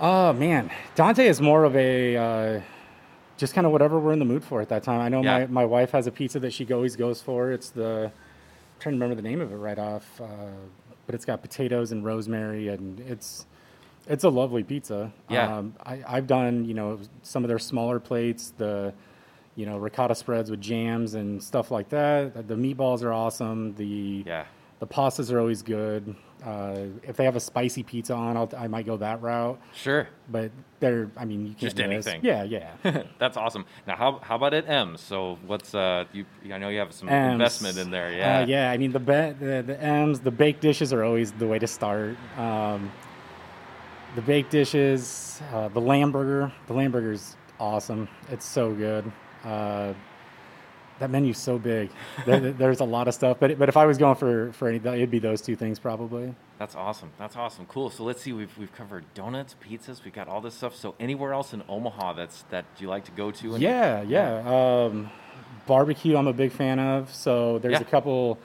Oh 0.00 0.32
man, 0.32 0.70
Dante 0.96 1.26
is 1.26 1.40
more 1.40 1.62
of 1.64 1.76
a 1.76 2.16
uh, 2.16 2.60
just 3.36 3.54
kind 3.54 3.66
of 3.66 3.72
whatever 3.72 4.00
we're 4.00 4.12
in 4.12 4.18
the 4.18 4.24
mood 4.24 4.42
for 4.42 4.60
at 4.60 4.68
that 4.70 4.82
time. 4.82 5.00
I 5.00 5.08
know 5.08 5.22
Yeah. 5.22 5.38
my, 5.40 5.46
my 5.46 5.64
wife 5.64 5.92
has 5.92 6.08
a 6.08 6.10
pizza 6.12 6.40
that 6.40 6.52
she 6.52 6.70
always 6.72 6.96
goes 6.96 7.22
for. 7.22 7.52
It's 7.52 7.70
the 7.70 8.10
I'm 8.10 8.80
trying 8.80 8.92
to 8.94 8.96
remember 9.04 9.14
the 9.20 9.28
name 9.28 9.40
of 9.40 9.52
it 9.52 9.56
right 9.56 9.78
off, 9.78 10.20
uh, 10.20 10.24
but 11.08 11.14
it's 11.14 11.24
got 11.24 11.40
potatoes 11.40 11.90
and 11.90 12.04
rosemary, 12.04 12.68
and 12.68 13.00
it's 13.00 13.46
it's 14.06 14.24
a 14.24 14.28
lovely 14.28 14.62
pizza. 14.62 15.10
Yeah. 15.30 15.56
Um, 15.56 15.74
I, 15.86 16.02
I've 16.06 16.26
done 16.26 16.66
you 16.66 16.74
know 16.74 17.00
some 17.22 17.44
of 17.44 17.48
their 17.48 17.58
smaller 17.58 17.98
plates, 17.98 18.52
the 18.58 18.92
you 19.56 19.64
know 19.64 19.78
ricotta 19.78 20.14
spreads 20.14 20.50
with 20.50 20.60
jams 20.60 21.14
and 21.14 21.42
stuff 21.42 21.70
like 21.70 21.88
that. 21.88 22.46
The 22.46 22.54
meatballs 22.54 23.02
are 23.02 23.12
awesome. 23.14 23.74
The 23.76 24.22
Yeah. 24.26 24.44
the 24.80 24.86
pastas 24.86 25.32
are 25.32 25.40
always 25.40 25.62
good. 25.62 26.14
Uh, 26.44 26.86
if 27.02 27.16
they 27.16 27.24
have 27.24 27.34
a 27.36 27.40
spicy 27.40 27.82
pizza 27.82 28.14
on, 28.14 28.36
I'll, 28.36 28.48
I 28.56 28.68
might 28.68 28.86
go 28.86 28.96
that 28.98 29.20
route 29.20 29.58
Sure. 29.74 30.08
but 30.30 30.52
they're 30.80 31.10
i 31.16 31.24
mean 31.24 31.40
you 31.42 31.48
can't 31.48 31.60
Just 31.60 31.80
anything. 31.80 32.20
yeah 32.22 32.44
yeah 32.44 33.02
that's 33.18 33.36
awesome. 33.36 33.64
Now, 33.86 33.96
how, 33.96 34.18
how 34.22 34.36
about 34.36 34.54
at 34.54 34.68
M's? 34.68 35.00
So, 35.00 35.36
what's 35.46 35.74
uh, 35.74 36.04
you? 36.12 36.24
I 36.52 36.58
know 36.58 36.68
you 36.68 36.78
have 36.78 36.92
some 36.92 37.08
M's. 37.08 37.32
investment 37.32 37.76
in 37.78 37.90
there. 37.90 38.12
Yeah. 38.12 38.38
uh, 38.40 38.46
yeah 38.46 38.70
i 38.70 38.76
mean 38.76 38.92
the, 38.92 39.00
be- 39.00 39.34
the 39.44 39.64
the 39.66 39.76
m's 39.82 40.20
the 40.20 40.30
baked 40.30 40.60
dishes 40.60 40.92
are 40.92 41.02
always 41.02 41.32
the 41.32 41.46
way 41.46 41.58
to 41.58 41.66
start 41.66 42.16
um, 42.38 42.90
the 44.14 44.22
baked 44.22 44.50
dishes 44.50 45.42
uh, 45.52 45.68
the 45.68 45.80
lamb 45.80 46.12
burger 46.12 46.52
the 46.68 46.72
lamb 46.72 46.92
burger 46.92 47.12
is 47.12 47.36
awesome 47.60 48.08
it's 48.30 48.46
so 48.46 48.72
good 48.74 49.10
uh, 49.44 49.92
that 50.98 51.10
menu's 51.10 51.38
so 51.38 51.58
big 51.58 51.90
there, 52.26 52.40
there's 52.52 52.80
a 52.80 52.84
lot 52.84 53.08
of 53.08 53.14
stuff 53.14 53.36
but 53.40 53.58
but 53.58 53.68
if 53.68 53.76
i 53.76 53.86
was 53.86 53.98
going 53.98 54.16
for 54.16 54.52
for 54.52 54.68
any 54.68 54.76
it'd 54.78 55.10
be 55.10 55.18
those 55.18 55.40
two 55.40 55.56
things 55.56 55.78
probably 55.78 56.34
That's 56.58 56.74
awesome. 56.74 57.10
That's 57.18 57.36
awesome. 57.36 57.66
Cool. 57.66 57.88
So 57.88 58.02
let's 58.02 58.20
see. 58.20 58.32
We've, 58.32 58.50
we've 58.58 58.74
covered 58.74 59.04
donuts, 59.14 59.54
pizzas. 59.62 60.02
We've 60.04 60.12
got 60.12 60.26
all 60.26 60.40
this 60.40 60.54
stuff. 60.54 60.74
So 60.74 60.96
anywhere 60.98 61.32
else 61.32 61.54
in 61.54 61.62
Omaha 61.68 62.14
that's 62.14 62.42
that 62.50 62.64
you 62.78 62.88
like 62.88 63.04
to 63.04 63.12
go 63.12 63.30
to? 63.30 63.54
And, 63.54 63.62
Yeah, 63.62 64.02
yeah. 64.02 64.42
Um, 64.44 65.08
barbecue, 65.68 66.16
I'm 66.16 66.26
a 66.26 66.32
big 66.32 66.50
fan 66.50 66.80
of. 66.80 67.14
So 67.14 67.60
there's 67.60 67.74
Yeah. 67.74 67.80
a 67.80 67.84
couple. 67.84 68.38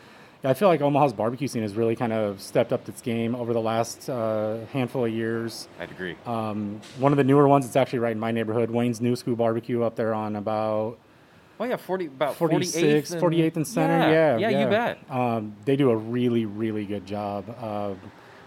I 0.43 0.53
feel 0.53 0.67
like 0.67 0.81
Omaha's 0.81 1.13
barbecue 1.13 1.47
scene 1.47 1.63
has 1.63 1.73
really 1.73 1.95
kind 1.95 2.13
of 2.13 2.39
stepped 2.39 2.71
up 2.71 2.87
its 2.87 3.01
game 3.01 3.33
over 3.33 3.51
the 3.51 3.61
last 3.61 4.09
uh, 4.09 4.57
handful 4.73 5.05
of 5.05 5.11
years. 5.11 5.67
I'd 5.79 5.89
agree. 5.89 6.15
Um, 6.27 6.81
one 6.99 7.13
of 7.13 7.17
the 7.17 7.23
newer 7.23 7.47
ones, 7.47 7.65
it's 7.65 7.75
actually 7.77 7.99
right 7.99 8.11
in 8.11 8.19
my 8.19 8.31
neighborhood, 8.31 8.69
Wayne's 8.69 9.01
New 9.01 9.15
School 9.15 9.35
Barbecue 9.35 9.81
up 9.81 9.95
there 9.95 10.13
on 10.13 10.35
about 10.35 10.99
oh 11.59 11.63
yeah, 11.65 11.75
forty 11.77 12.07
about 12.07 12.35
46, 12.35 13.15
48th 13.15 13.19
48th 13.21 13.55
and 13.57 13.67
Center. 13.67 13.97
Yeah, 14.11 14.37
Yeah, 14.37 14.49
yeah, 14.49 14.63
you 14.63 14.67
bet. 14.69 14.99
Um, 15.09 15.55
they 15.65 15.75
do 15.75 15.89
a 15.91 15.95
really, 15.95 16.45
really 16.45 16.85
good 16.85 17.05
job. 17.05 17.49
Um 17.63 17.99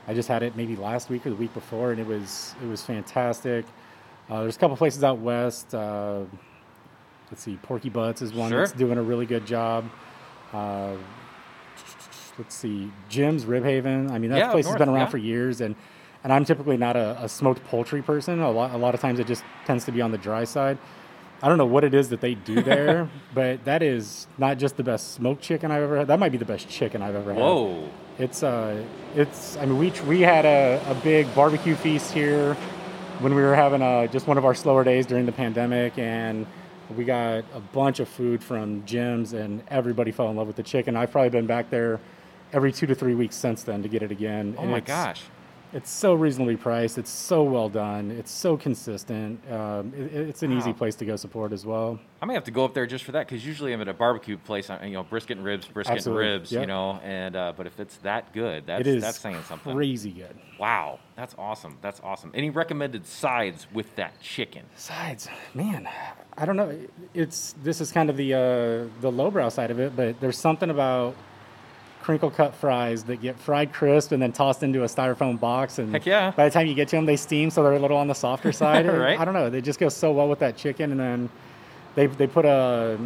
I 0.08 0.14
just 0.14 0.28
had 0.28 0.44
it 0.44 0.56
maybe 0.56 0.76
last 0.76 1.10
week 1.10 1.26
or 1.26 1.30
the 1.30 1.36
week 1.36 1.52
before, 1.52 1.90
and 1.90 2.00
it 2.00 2.06
was 2.06 2.54
it 2.62 2.66
was 2.68 2.82
fantastic. 2.82 3.64
Uh, 4.30 4.42
there's 4.42 4.56
a 4.56 4.58
couple 4.58 4.76
places 4.76 5.02
out 5.02 5.18
west. 5.18 5.74
Uh, 5.74 6.20
let's 7.30 7.42
see, 7.42 7.56
Porky 7.62 7.88
Butts 7.88 8.22
is 8.22 8.32
one 8.32 8.50
Sure. 8.50 8.60
that's 8.60 8.72
doing 8.72 8.98
a 8.98 9.02
really 9.02 9.26
good 9.26 9.44
job. 9.46 9.84
Uh, 10.52 10.94
let's 12.38 12.54
see, 12.54 12.90
Jim's 13.08 13.44
Rib 13.46 13.64
Haven. 13.64 14.10
I 14.10 14.18
mean, 14.18 14.30
that 14.30 14.38
Yeah, 14.38 14.50
place 14.52 14.66
has 14.66 14.76
been 14.76 14.88
around 14.88 15.06
yeah. 15.06 15.06
for 15.08 15.18
years, 15.18 15.60
and 15.60 15.74
and 16.22 16.32
I'm 16.32 16.44
typically 16.44 16.76
not 16.76 16.96
a, 16.96 17.16
a 17.22 17.28
smoked 17.28 17.64
poultry 17.66 18.02
person. 18.02 18.40
A 18.40 18.50
lot 18.50 18.72
a 18.74 18.78
lot 18.78 18.94
of 18.94 19.00
times 19.00 19.18
it 19.18 19.26
just 19.26 19.44
tends 19.64 19.84
to 19.86 19.92
be 19.92 20.00
on 20.00 20.12
the 20.12 20.18
dry 20.18 20.44
side. 20.44 20.78
I 21.42 21.48
don't 21.48 21.58
know 21.58 21.66
what 21.66 21.84
it 21.84 21.94
is 21.94 22.08
that 22.08 22.20
they 22.20 22.34
do 22.34 22.62
there, 22.62 23.08
but 23.34 23.64
that 23.64 23.82
is 23.82 24.26
not 24.38 24.58
just 24.58 24.76
the 24.76 24.82
best 24.82 25.12
smoked 25.12 25.42
chicken 25.42 25.70
I've 25.70 25.82
ever 25.82 25.98
had. 25.98 26.06
That 26.08 26.18
might 26.18 26.32
be 26.32 26.38
the 26.38 26.44
best 26.44 26.68
chicken 26.68 27.02
I've 27.02 27.14
ever 27.14 27.32
had. 27.32 27.42
Whoa. 27.42 27.88
It's 28.18 28.42
uh, 28.42 28.82
it's. 29.14 29.56
I 29.58 29.66
mean, 29.66 29.78
we 29.78 29.90
we 30.06 30.20
had 30.22 30.44
a, 30.46 30.82
a 30.88 30.94
big 30.94 31.32
barbecue 31.34 31.74
feast 31.74 32.12
here 32.12 32.54
when 33.20 33.34
we 33.34 33.42
were 33.42 33.54
having 33.54 33.82
uh 33.82 34.06
just 34.06 34.26
one 34.26 34.38
of 34.38 34.44
our 34.44 34.54
slower 34.54 34.84
days 34.84 35.04
during 35.04 35.26
the 35.26 35.32
pandemic, 35.32 35.98
and 35.98 36.46
we 36.96 37.04
got 37.04 37.44
a 37.54 37.60
bunch 37.72 38.00
of 38.00 38.08
food 38.08 38.42
from 38.42 38.84
Jim's, 38.86 39.34
and 39.34 39.62
everybody 39.68 40.12
fell 40.12 40.30
in 40.30 40.36
love 40.36 40.46
with 40.46 40.56
the 40.56 40.62
chicken. 40.62 40.96
I've 40.96 41.10
probably 41.10 41.30
been 41.30 41.46
back 41.46 41.68
there 41.68 42.00
every 42.52 42.72
two 42.72 42.86
to 42.86 42.94
three 42.94 43.14
weeks 43.14 43.36
since 43.36 43.62
then 43.62 43.82
to 43.82 43.88
get 43.88 44.02
it 44.02 44.10
again. 44.10 44.54
Oh 44.56 44.62
and 44.62 44.70
my 44.70 44.80
gosh. 44.80 45.22
It's 45.72 45.90
so 45.90 46.14
reasonably 46.14 46.56
priced. 46.56 46.98
It's 46.98 47.10
so 47.10 47.42
well 47.42 47.68
done. 47.68 48.10
It's 48.10 48.30
so 48.30 48.56
consistent. 48.56 49.40
Um, 49.50 49.92
it, 49.96 50.14
it's 50.14 50.42
an 50.42 50.52
easy 50.52 50.72
place 50.72 50.94
to 50.96 51.04
go 51.04 51.16
support 51.16 51.52
as 51.52 51.66
well. 51.66 51.98
I 52.20 52.26
may 52.26 52.34
have 52.34 52.44
to 52.44 52.50
go 52.50 52.64
up 52.64 52.72
there 52.72 52.86
just 52.86 53.04
for 53.04 53.12
that 53.12 53.26
because 53.28 53.44
usually 53.44 53.72
I'm 53.72 53.80
at 53.80 53.88
a 53.88 53.94
barbecue 53.94 54.38
place, 54.38 54.70
uh, 54.70 54.78
you 54.82 54.92
know, 54.92 55.02
brisket 55.02 55.36
and 55.36 55.44
ribs, 55.44 55.66
brisket 55.66 55.96
Absolutely. 55.96 56.26
and 56.26 56.32
ribs, 56.40 56.52
you 56.52 56.66
know. 56.66 57.00
And 57.02 57.36
uh, 57.36 57.52
but 57.56 57.66
if 57.66 57.78
it's 57.78 57.96
that 57.98 58.32
good, 58.32 58.66
that's 58.66 58.80
it 58.80 58.86
is 58.86 59.02
that's 59.02 59.20
saying 59.20 59.42
something. 59.48 59.74
crazy 59.74 60.10
good. 60.10 60.36
Wow, 60.58 61.00
that's 61.14 61.34
awesome. 61.38 61.76
That's 61.82 62.00
awesome. 62.02 62.30
Any 62.34 62.50
recommended 62.50 63.06
sides 63.06 63.66
with 63.72 63.94
that 63.96 64.20
chicken? 64.20 64.64
Sides, 64.76 65.28
man, 65.54 65.88
I 66.36 66.46
don't 66.46 66.56
know. 66.56 66.78
It's 67.12 67.54
this 67.62 67.80
is 67.80 67.92
kind 67.92 68.08
of 68.08 68.16
the 68.16 68.34
uh, 68.34 69.00
the 69.00 69.10
lowbrow 69.10 69.50
side 69.50 69.70
of 69.70 69.78
it, 69.78 69.94
but 69.94 70.20
there's 70.20 70.38
something 70.38 70.70
about 70.70 71.14
crinkle 72.06 72.30
cut 72.30 72.54
fries 72.54 73.02
that 73.02 73.20
get 73.20 73.36
fried 73.36 73.72
crisp 73.72 74.12
and 74.12 74.22
then 74.22 74.30
tossed 74.30 74.62
into 74.62 74.84
a 74.84 74.86
styrofoam 74.86 75.40
box, 75.40 75.80
and 75.80 75.90
Heck 75.92 76.06
yeah. 76.06 76.30
by 76.30 76.44
the 76.44 76.52
time 76.52 76.68
you 76.68 76.74
get 76.74 76.86
to 76.88 76.94
them, 76.96 77.04
they 77.04 77.16
steam, 77.16 77.50
so 77.50 77.64
they're 77.64 77.72
a 77.72 77.80
little 77.80 77.96
on 77.96 78.06
the 78.06 78.14
softer 78.14 78.52
side. 78.62 78.86
Right. 78.86 79.18
I 79.18 79.24
don't 79.24 79.34
know. 79.34 79.50
They 79.50 79.60
just 79.60 79.80
go 79.80 79.88
so 79.88 80.12
well 80.12 80.28
with 80.28 80.38
that 80.38 80.56
chicken, 80.56 80.92
and 80.92 81.00
then 81.00 81.28
they 81.96 82.06
they 82.06 82.28
put 82.28 82.44
a 82.44 82.96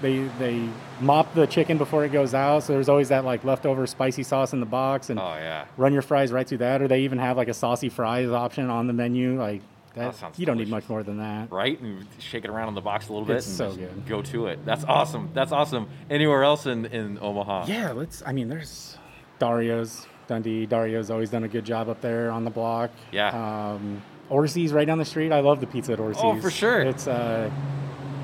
they 0.00 0.20
they 0.38 0.68
mop 1.00 1.34
the 1.34 1.48
chicken 1.48 1.78
before 1.78 2.04
it 2.04 2.12
goes 2.12 2.32
out, 2.32 2.62
so 2.62 2.74
there's 2.74 2.88
always 2.88 3.08
that 3.08 3.24
like 3.24 3.42
leftover 3.42 3.88
spicy 3.88 4.22
sauce 4.22 4.52
in 4.52 4.60
the 4.60 4.66
box, 4.66 5.10
and 5.10 5.18
Oh 5.18 5.34
yeah. 5.34 5.64
run 5.76 5.92
your 5.92 6.02
fries 6.02 6.30
right 6.30 6.46
through 6.46 6.58
that, 6.58 6.80
or 6.80 6.86
they 6.86 7.00
even 7.00 7.18
have 7.18 7.36
like 7.36 7.48
a 7.48 7.54
saucy 7.54 7.88
fries 7.88 8.30
option 8.30 8.70
on 8.70 8.86
the 8.86 8.92
menu. 8.92 9.36
Like 9.36 9.62
that, 9.94 10.14
sounds 10.14 10.38
you 10.38 10.46
don't 10.46 10.56
need 10.58 10.68
much 10.68 10.88
more 10.88 11.02
than 11.02 11.18
that. 11.18 11.50
Right, 11.50 11.80
and 11.80 12.06
shake 12.18 12.44
it 12.44 12.50
around 12.50 12.68
in 12.68 12.74
the 12.74 12.80
box 12.80 13.08
a 13.08 13.12
little 13.12 13.26
bit 13.26 13.36
It's 13.36 13.46
and 13.46 13.56
so 13.56 13.66
just 13.68 13.78
good. 13.78 14.06
go 14.06 14.22
to 14.22 14.46
it. 14.46 14.64
That's 14.64 14.84
awesome. 14.84 15.30
That's 15.34 15.52
awesome. 15.52 15.88
Anywhere 16.10 16.44
else 16.44 16.66
in, 16.66 16.86
in 16.86 17.18
Omaha? 17.20 17.66
Yeah, 17.66 17.92
let's. 17.92 18.22
I 18.26 18.32
mean, 18.32 18.48
there's 18.48 18.96
Dario's 19.38 20.06
Dundee. 20.26 20.66
Dario's 20.66 21.10
always 21.10 21.30
done 21.30 21.44
a 21.44 21.48
good 21.48 21.64
job 21.64 21.88
up 21.88 22.00
there 22.00 22.30
on 22.30 22.44
the 22.44 22.50
block. 22.50 22.90
Yeah. 23.12 23.28
Um, 23.72 24.02
Orsi's 24.30 24.72
right 24.72 24.86
down 24.86 24.98
the 24.98 25.04
street. 25.04 25.32
I 25.32 25.40
love 25.40 25.60
the 25.60 25.66
pizza 25.66 25.92
at 25.92 25.98
Orsi's. 25.98 26.18
Oh, 26.22 26.38
for 26.40 26.50
sure. 26.50 26.80
It's 26.80 27.06
uh, 27.06 27.50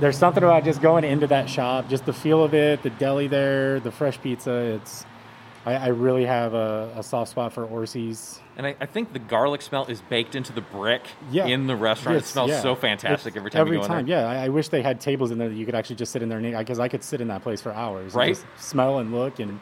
there's 0.00 0.18
something 0.18 0.42
about 0.42 0.64
just 0.64 0.83
going 0.83 1.04
into 1.04 1.26
that 1.28 1.49
shop, 1.49 1.88
just 1.88 2.04
the 2.04 2.12
feel 2.12 2.44
of 2.44 2.52
it, 2.52 2.83
the 2.83 2.90
deli 2.90 3.26
there, 3.26 3.80
the 3.80 3.90
fresh 3.90 4.21
pizza. 4.21 4.52
It's. 4.52 5.06
I, 5.66 5.75
I 5.75 5.87
really 5.88 6.26
have 6.26 6.52
a, 6.54 6.92
a 6.97 7.02
soft 7.02 7.30
spot 7.30 7.52
for 7.52 7.66
Orsi's. 7.66 8.40
And 8.56 8.66
I, 8.66 8.76
I 8.80 8.87
think 8.87 9.12
the 9.12 9.18
garlic 9.18 9.62
smell 9.62 9.87
is 9.87 10.00
baked 10.02 10.35
into 10.35 10.52
the 10.52 10.61
brick 10.61 11.02
Yeah. 11.30 11.47
in 11.47 11.66
the 11.66 11.75
restaurant. 11.76 12.18
it 12.18 12.25
smells 12.26 12.50
yeah. 12.50 12.61
so 12.61 12.75
fantastic 12.75 13.28
It's 13.35 13.37
every 13.38 13.50
time 13.50 13.61
Every 13.62 13.76
you 13.76 13.83
go 13.83 13.88
time, 13.88 14.00
in 14.00 14.06
there. 14.06 14.21
yeah. 14.35 14.40
I, 14.42 14.44
I 14.44 14.49
wish 14.50 14.68
they 14.68 14.83
had 14.83 15.00
tables 15.00 15.30
in 15.30 15.38
there 15.38 15.49
that 15.49 15.54
you 15.54 15.64
could 15.64 15.75
actually 15.75 15.97
just 15.97 16.12
sit 16.12 16.23
in 16.23 16.28
there 16.28 16.40
because 16.40 16.78
I 16.78 16.88
could 16.88 17.02
sit 17.02 17.21
in 17.21 17.28
that 17.28 17.42
place 17.42 17.61
for 17.62 17.73
hours. 17.73 18.12
and 18.12 18.14
Right. 18.14 18.28
just 18.35 18.44
smell 18.59 18.99
and 18.99 19.12
look 19.12 19.38
and. 19.40 19.59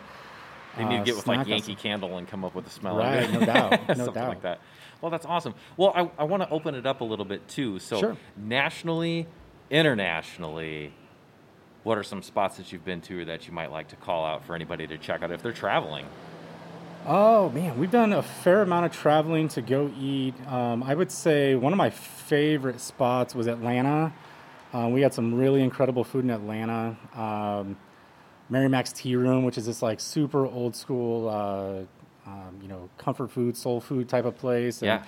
They 0.77 0.85
need 0.85 0.97
to 0.97 1.01
uh, 1.03 1.05
get 1.05 1.17
with 1.17 1.27
like 1.27 1.47
Yankee 1.47 1.75
Candle 1.75 2.17
and 2.17 2.27
come 2.27 2.47
up 2.47 2.55
with 2.55 2.67
a 2.67 2.71
smell. 2.71 2.97
Right, 2.97 3.31
no 3.31 3.41
doubt, 3.45 3.73
no 3.89 3.95
Something 3.95 4.15
doubt. 4.15 4.29
like 4.31 4.43
that. 4.43 4.61
Well, 5.03 5.11
that's 5.11 5.27
awesome. 5.27 5.55
Well, 5.77 5.93
I, 5.95 6.11
I 6.23 6.25
want 6.25 6.43
to 6.45 6.49
open 6.49 6.75
it 6.75 6.87
up 6.87 7.03
a 7.03 7.05
little 7.05 7.27
bit 7.27 7.47
too. 7.47 7.79
So, 7.79 7.99
Sure. 8.01 8.17
nationally, 8.39 9.27
internationally, 9.71 10.93
what 11.83 11.99
are 11.99 12.03
some 12.03 12.23
spots 12.23 12.57
that 12.57 12.73
you've 12.73 12.85
been 12.85 13.01
to 13.03 13.23
or 13.23 13.25
that 13.25 13.47
you 13.47 13.53
might 13.53 13.71
like 13.71 13.89
to 13.89 13.97
call 13.97 14.25
out 14.25 14.45
for 14.45 14.55
anybody 14.55 14.87
to 14.87 14.99
check 14.99 15.23
out 15.23 15.31
if 15.31 15.43
they're 15.43 15.53
traveling? 15.53 16.07
Oh 17.05 17.49
man, 17.51 17.79
we've 17.79 17.91
done 17.91 18.13
a 18.13 18.23
fair 18.23 18.63
amount 18.63 18.87
of 18.87 18.93
traveling 18.93 19.49
to 19.49 19.63
go 19.63 19.91
eat. 19.99 20.35
Um, 20.47 20.85
I 20.85 20.95
would 20.95 21.11
say 21.11 21.57
one 21.57 21.73
of 21.73 21.77
my 21.77 21.91
favorite 21.91 22.81
spots 22.81 23.35
was 23.35 23.49
Atlanta. 23.49 24.13
Uh, 24.73 24.89
we 24.89 25.03
had 25.03 25.13
some 25.13 25.35
really 25.35 25.63
incredible 25.63 26.05
food 26.05 26.25
in 26.25 26.31
Atlanta. 26.31 26.97
Um, 27.15 27.77
Mary 28.49 28.69
Mac's 28.69 28.93
Tea 28.93 29.17
Room, 29.17 29.45
which 29.45 29.59
is 29.59 29.67
this 29.67 29.83
like 29.83 29.99
super 29.99 30.47
old 30.47 30.77
school, 30.77 31.29
uh, 31.29 32.31
um, 32.31 32.59
you 32.63 32.69
know, 32.69 32.89
comfort 32.99 33.31
food, 33.31 33.57
soul 33.57 33.81
food 33.81 34.09
type 34.09 34.25
of 34.25 34.37
place. 34.37 34.83
And, 34.83 34.87
Yeah. 34.87 35.05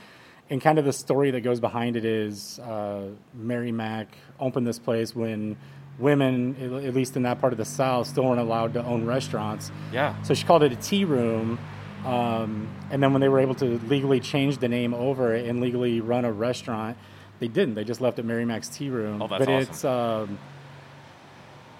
And 0.50 0.60
kind 0.60 0.78
of 0.78 0.84
the 0.84 0.92
story 0.92 1.30
that 1.30 1.40
goes 1.40 1.58
behind 1.58 1.96
it 1.96 2.04
is 2.04 2.58
uh, 2.58 3.08
Mary 3.32 3.72
Mac 3.72 4.08
opened 4.38 4.66
this 4.66 4.78
place 4.78 5.16
when 5.16 5.56
women, 5.98 6.56
at- 6.60 6.94
least 6.94 7.16
in 7.16 7.22
that 7.22 7.40
part 7.40 7.52
of 7.52 7.56
the 7.56 7.64
South, 7.64 8.06
still 8.06 8.24
weren't 8.24 8.40
allowed 8.40 8.74
to 8.74 8.84
own 8.84 9.04
restaurants. 9.04 9.70
Yeah. 9.92 10.20
So 10.22 10.34
she 10.34 10.44
called 10.44 10.62
it 10.62 10.72
a 10.72 10.76
tea 10.76 11.04
room. 11.04 11.58
Um, 12.04 12.68
and 12.90 13.02
then 13.02 13.12
when 13.12 13.20
they 13.20 13.28
were 13.28 13.40
able 13.40 13.54
to 13.56 13.78
legally 13.86 14.20
change 14.20 14.58
the 14.58 14.68
name 14.68 14.92
over 14.92 15.34
and 15.34 15.60
legally 15.60 16.00
run 16.00 16.24
a 16.24 16.32
restaurant, 16.32 16.98
they 17.38 17.48
didn't. 17.48 17.74
They 17.74 17.84
just 17.84 18.00
left 18.00 18.18
it 18.18 18.24
Mary 18.24 18.44
Mac's 18.44 18.68
Tea 18.68 18.90
Room. 18.90 19.22
Oh, 19.22 19.26
that's 19.26 19.44
but 19.44 19.48
awesome. 19.48 19.70
it's 19.70 19.84
um, 19.84 20.38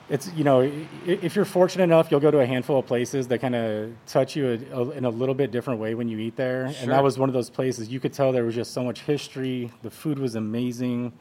it's 0.08 0.32
you 0.34 0.44
know 0.44 0.60
if 1.06 1.36
you're 1.36 1.44
fortunate 1.44 1.84
enough, 1.84 2.10
you'll 2.10 2.20
go 2.20 2.30
to 2.30 2.40
a 2.40 2.46
handful 2.46 2.78
of 2.78 2.86
places 2.86 3.28
that 3.28 3.40
kind 3.40 3.54
of 3.54 3.92
touch 4.06 4.36
you 4.36 4.60
a, 4.72 4.76
a, 4.76 4.90
in 4.90 5.04
a 5.04 5.10
little 5.10 5.34
bit 5.34 5.50
different 5.50 5.80
way 5.80 5.94
when 5.94 6.08
you 6.08 6.18
eat 6.18 6.36
there. 6.36 6.72
Sure. 6.72 6.82
And 6.82 6.90
that 6.90 7.02
was 7.02 7.18
one 7.18 7.28
of 7.28 7.32
those 7.32 7.50
places 7.50 7.88
you 7.88 8.00
could 8.00 8.12
tell 8.12 8.32
there 8.32 8.44
was 8.44 8.54
just 8.54 8.72
so 8.72 8.82
much 8.84 9.00
history. 9.02 9.70
The 9.82 9.90
food 9.90 10.18
was 10.18 10.34
amazing. 10.34 11.12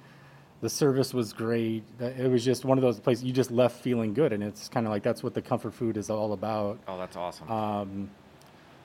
The 0.63 0.69
service 0.69 1.13
was 1.13 1.33
great. 1.33 1.83
It 1.99 2.31
was 2.31 2.45
just 2.45 2.63
one 2.63 2.77
of 2.77 2.81
those 2.81 2.97
places 2.97 3.25
you 3.25 3.33
just 3.33 3.51
left 3.51 3.83
feeling 3.83 4.13
good, 4.13 4.31
and 4.31 4.41
it's 4.41 4.69
kind 4.69 4.85
of 4.87 4.91
like 4.93 5.03
that's 5.03 5.21
what 5.21 5.33
the 5.33 5.41
comfort 5.41 5.73
food 5.73 5.97
is 5.97 6.09
all 6.09 6.31
about 6.31 6.79
Oh, 6.87 6.97
that's 6.97 7.17
awesome. 7.17 7.51
Um, 7.51 8.09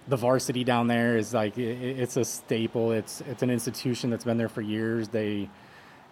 the 0.08 0.16
varsity 0.16 0.64
down 0.64 0.88
there 0.88 1.16
is 1.16 1.32
like 1.32 1.56
i- 1.56 1.62
i 1.62 1.64
it's 2.02 2.16
a 2.16 2.24
staple. 2.24 2.90
It's 2.90 3.20
it's 3.22 3.44
an 3.44 3.50
institution 3.50 4.10
that's 4.10 4.24
been 4.24 4.38
there 4.38 4.48
for 4.48 4.60
years. 4.60 5.08
They 5.10 5.48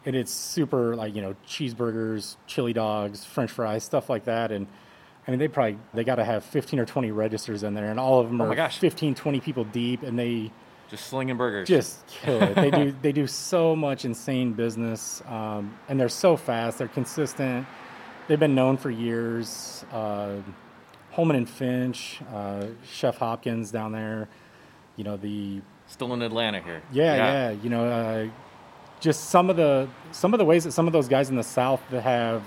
and 0.04 0.14
it's 0.14 0.30
super 0.30 0.94
like 0.94 1.16
you 1.16 1.22
know 1.22 1.34
cheeseburgers, 1.48 2.36
chili 2.46 2.72
dogs, 2.72 3.24
French 3.24 3.50
fries, 3.50 3.82
stuff 3.82 4.08
like 4.08 4.26
that. 4.26 4.52
And 4.52 4.68
I 5.26 5.32
mean 5.32 5.40
they 5.40 5.48
probably 5.48 5.78
they 5.94 6.04
got 6.04 6.16
to 6.16 6.24
have 6.24 6.44
15 6.44 6.78
or 6.78 6.86
20 6.86 7.10
registers 7.10 7.64
in 7.64 7.74
there, 7.74 7.90
and 7.90 7.98
all 7.98 8.20
of 8.20 8.28
them 8.28 8.40
Oh 8.40 8.44
are 8.44 8.48
my 8.50 8.54
gosh. 8.54 8.78
15, 8.78 9.16
20 9.16 9.40
people 9.40 9.64
deep, 9.64 10.04
and 10.04 10.16
they 10.16 10.52
just 10.90 11.06
slinging 11.06 11.36
burgers. 11.36 11.68
just 11.68 12.06
kill 12.06 12.42
it. 12.42 12.54
They 12.54 12.70
do 12.70 12.94
they 13.02 13.12
do 13.12 13.26
so 13.26 13.74
much 13.76 14.04
insane 14.04 14.52
business, 14.52 15.22
um, 15.26 15.76
and 15.88 15.98
they're 15.98 16.08
so 16.08 16.36
fast. 16.36 16.78
They're 16.78 16.88
consistent. 16.88 17.66
They've 18.28 18.40
been 18.40 18.54
known 18.54 18.76
for 18.76 18.90
years. 18.90 19.84
Uh, 19.92 20.36
Holeman 21.14 21.36
and 21.36 21.48
Finch, 21.48 22.20
uh, 22.32 22.66
Chef 22.84 23.16
Hopkins 23.18 23.70
down 23.70 23.92
there. 23.92 24.28
You 24.96 25.04
know 25.04 25.16
the 25.16 25.60
Still 25.88 26.12
in 26.14 26.22
Atlanta 26.22 26.60
here. 26.60 26.82
yeah 26.92 27.14
yeah. 27.16 27.50
You 27.50 27.70
know 27.70 27.84
uh, 27.86 28.28
just 29.00 29.30
some 29.30 29.50
of 29.50 29.56
the 29.56 29.88
some 30.12 30.34
of 30.34 30.38
the 30.38 30.44
ways 30.44 30.64
that 30.64 30.72
some 30.72 30.86
of 30.86 30.92
those 30.92 31.08
guys 31.08 31.30
in 31.30 31.36
the 31.36 31.42
South 31.44 31.80
that 31.90 32.02
have 32.02 32.42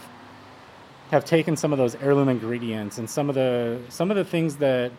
have 1.12 1.25
taken 1.25 1.55
some 1.58 1.72
of 1.72 1.77
those 1.79 1.96
heirloom 1.96 2.29
ingredients 2.29 2.98
and 2.98 3.10
some 3.10 3.29
of 3.29 3.36
the 3.36 3.79
some 3.89 4.12
of 4.12 4.17
the 4.17 4.25
things 4.25 4.58
that 4.58 4.91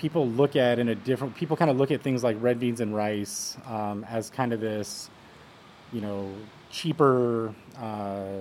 people 0.00 0.26
look 0.26 0.56
at 0.56 0.78
in 0.78 0.88
a 0.88 0.94
different 0.94 1.34
people 1.36 1.56
kind 1.58 1.70
of 1.70 1.76
look 1.76 1.90
at 1.90 2.00
things 2.00 2.24
like 2.24 2.34
red 2.40 2.58
beans 2.58 2.80
and 2.80 2.96
rice 2.96 3.56
um, 3.66 4.02
as 4.08 4.30
kind 4.30 4.52
of 4.54 4.58
this 4.60 5.10
you 5.92 6.00
know 6.00 6.32
cheaper 6.70 7.54
uh, 7.78 8.38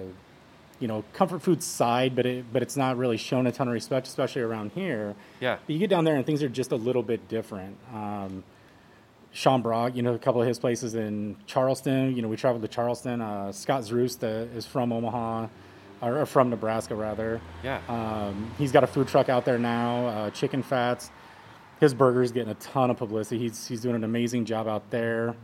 you 0.79 0.87
know 0.87 1.03
comfort 1.11 1.41
food 1.41 1.61
side 1.61 2.15
but 2.15 2.25
it 2.25 2.45
but 2.53 2.61
it's 2.61 2.77
not 2.77 2.95
really 2.97 3.17
shown 3.17 3.45
a 3.45 3.51
ton 3.51 3.67
of 3.67 3.73
respect 3.73 4.07
especially 4.07 4.41
around 4.41 4.71
here 4.71 5.15
Yeah. 5.41 5.57
but 5.65 5.73
you 5.73 5.79
get 5.79 5.89
down 5.89 6.05
there 6.05 6.15
and 6.15 6.25
things 6.25 6.41
are 6.41 6.47
just 6.47 6.71
a 6.71 6.77
little 6.77 7.03
bit 7.03 7.27
different 7.27 7.75
um, 7.93 8.43
Sean 9.31 9.61
Brock, 9.61 9.95
you 9.95 10.01
know, 10.01 10.15
a 10.15 10.17
couple 10.17 10.41
of 10.41 10.47
his 10.47 10.57
places 10.57 10.95
in 10.95 11.35
Charleston. 11.45 12.15
You 12.15 12.23
know, 12.23 12.27
we 12.27 12.35
traveled 12.35 12.63
to 12.63 12.67
Charleston. 12.67 13.21
Uh, 13.21 13.51
Scott 13.51 13.83
Zroost 13.83 14.23
uh, 14.23 14.57
is 14.57 14.65
from 14.65 14.91
Omaha, 14.91 15.45
or, 16.01 16.21
or 16.21 16.25
from 16.25 16.49
Nebraska, 16.49 16.95
rather. 16.95 17.39
Yeah. 17.63 17.79
Um, 17.87 18.49
he's 18.57 18.71
got 18.71 18.83
a 18.83 18.87
food 18.87 19.07
truck 19.07 19.29
out 19.29 19.45
there 19.45 19.59
now, 19.59 20.07
uh, 20.07 20.29
Chicken 20.31 20.63
Fats. 20.63 21.11
His 21.79 21.93
burger's 21.93 22.31
getting 22.31 22.49
a 22.51 22.55
ton 22.55 22.89
of 22.89 22.97
publicity. 22.97 23.39
He's, 23.39 23.67
he's 23.67 23.81
doing 23.81 23.95
an 23.95 24.03
amazing 24.03 24.45
job 24.45 24.67
out 24.67 24.89
there. 24.89 25.35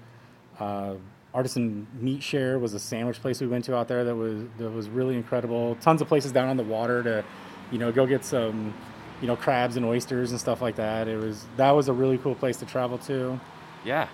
Uh, 0.59 0.95
Artisan 1.33 1.87
Meat 1.99 2.23
Share 2.23 2.59
was 2.59 2.73
a 2.73 2.79
sandwich 2.79 3.21
place 3.21 3.41
we 3.41 3.47
went 3.47 3.65
to 3.65 3.75
out 3.75 3.87
there 3.87 4.03
that 4.05 4.15
was 4.15 4.43
that 4.57 4.69
was 4.69 4.87
really 4.89 5.15
incredible. 5.15 5.75
Tons 5.81 6.01
of 6.01 6.07
places 6.07 6.31
down 6.31 6.47
on 6.47 6.55
the 6.57 6.63
water 6.63 7.03
to, 7.03 7.25
you 7.71 7.77
know, 7.77 7.91
go 7.91 8.05
get 8.05 8.23
some, 8.23 8.73
you 9.21 9.27
know, 9.27 9.35
crabs 9.35 9.75
and 9.75 9.85
oysters 9.85 10.31
and 10.31 10.39
stuff 10.39 10.61
like 10.61 10.77
that. 10.77 11.07
It 11.09 11.17
was 11.17 11.45
that 11.57 11.71
was 11.71 11.89
a 11.89 11.93
really 11.93 12.17
cool 12.17 12.35
place 12.35 12.57
to 12.57 12.65
travel 12.65 12.97
to. 12.99 13.39
yeah. 13.83 14.07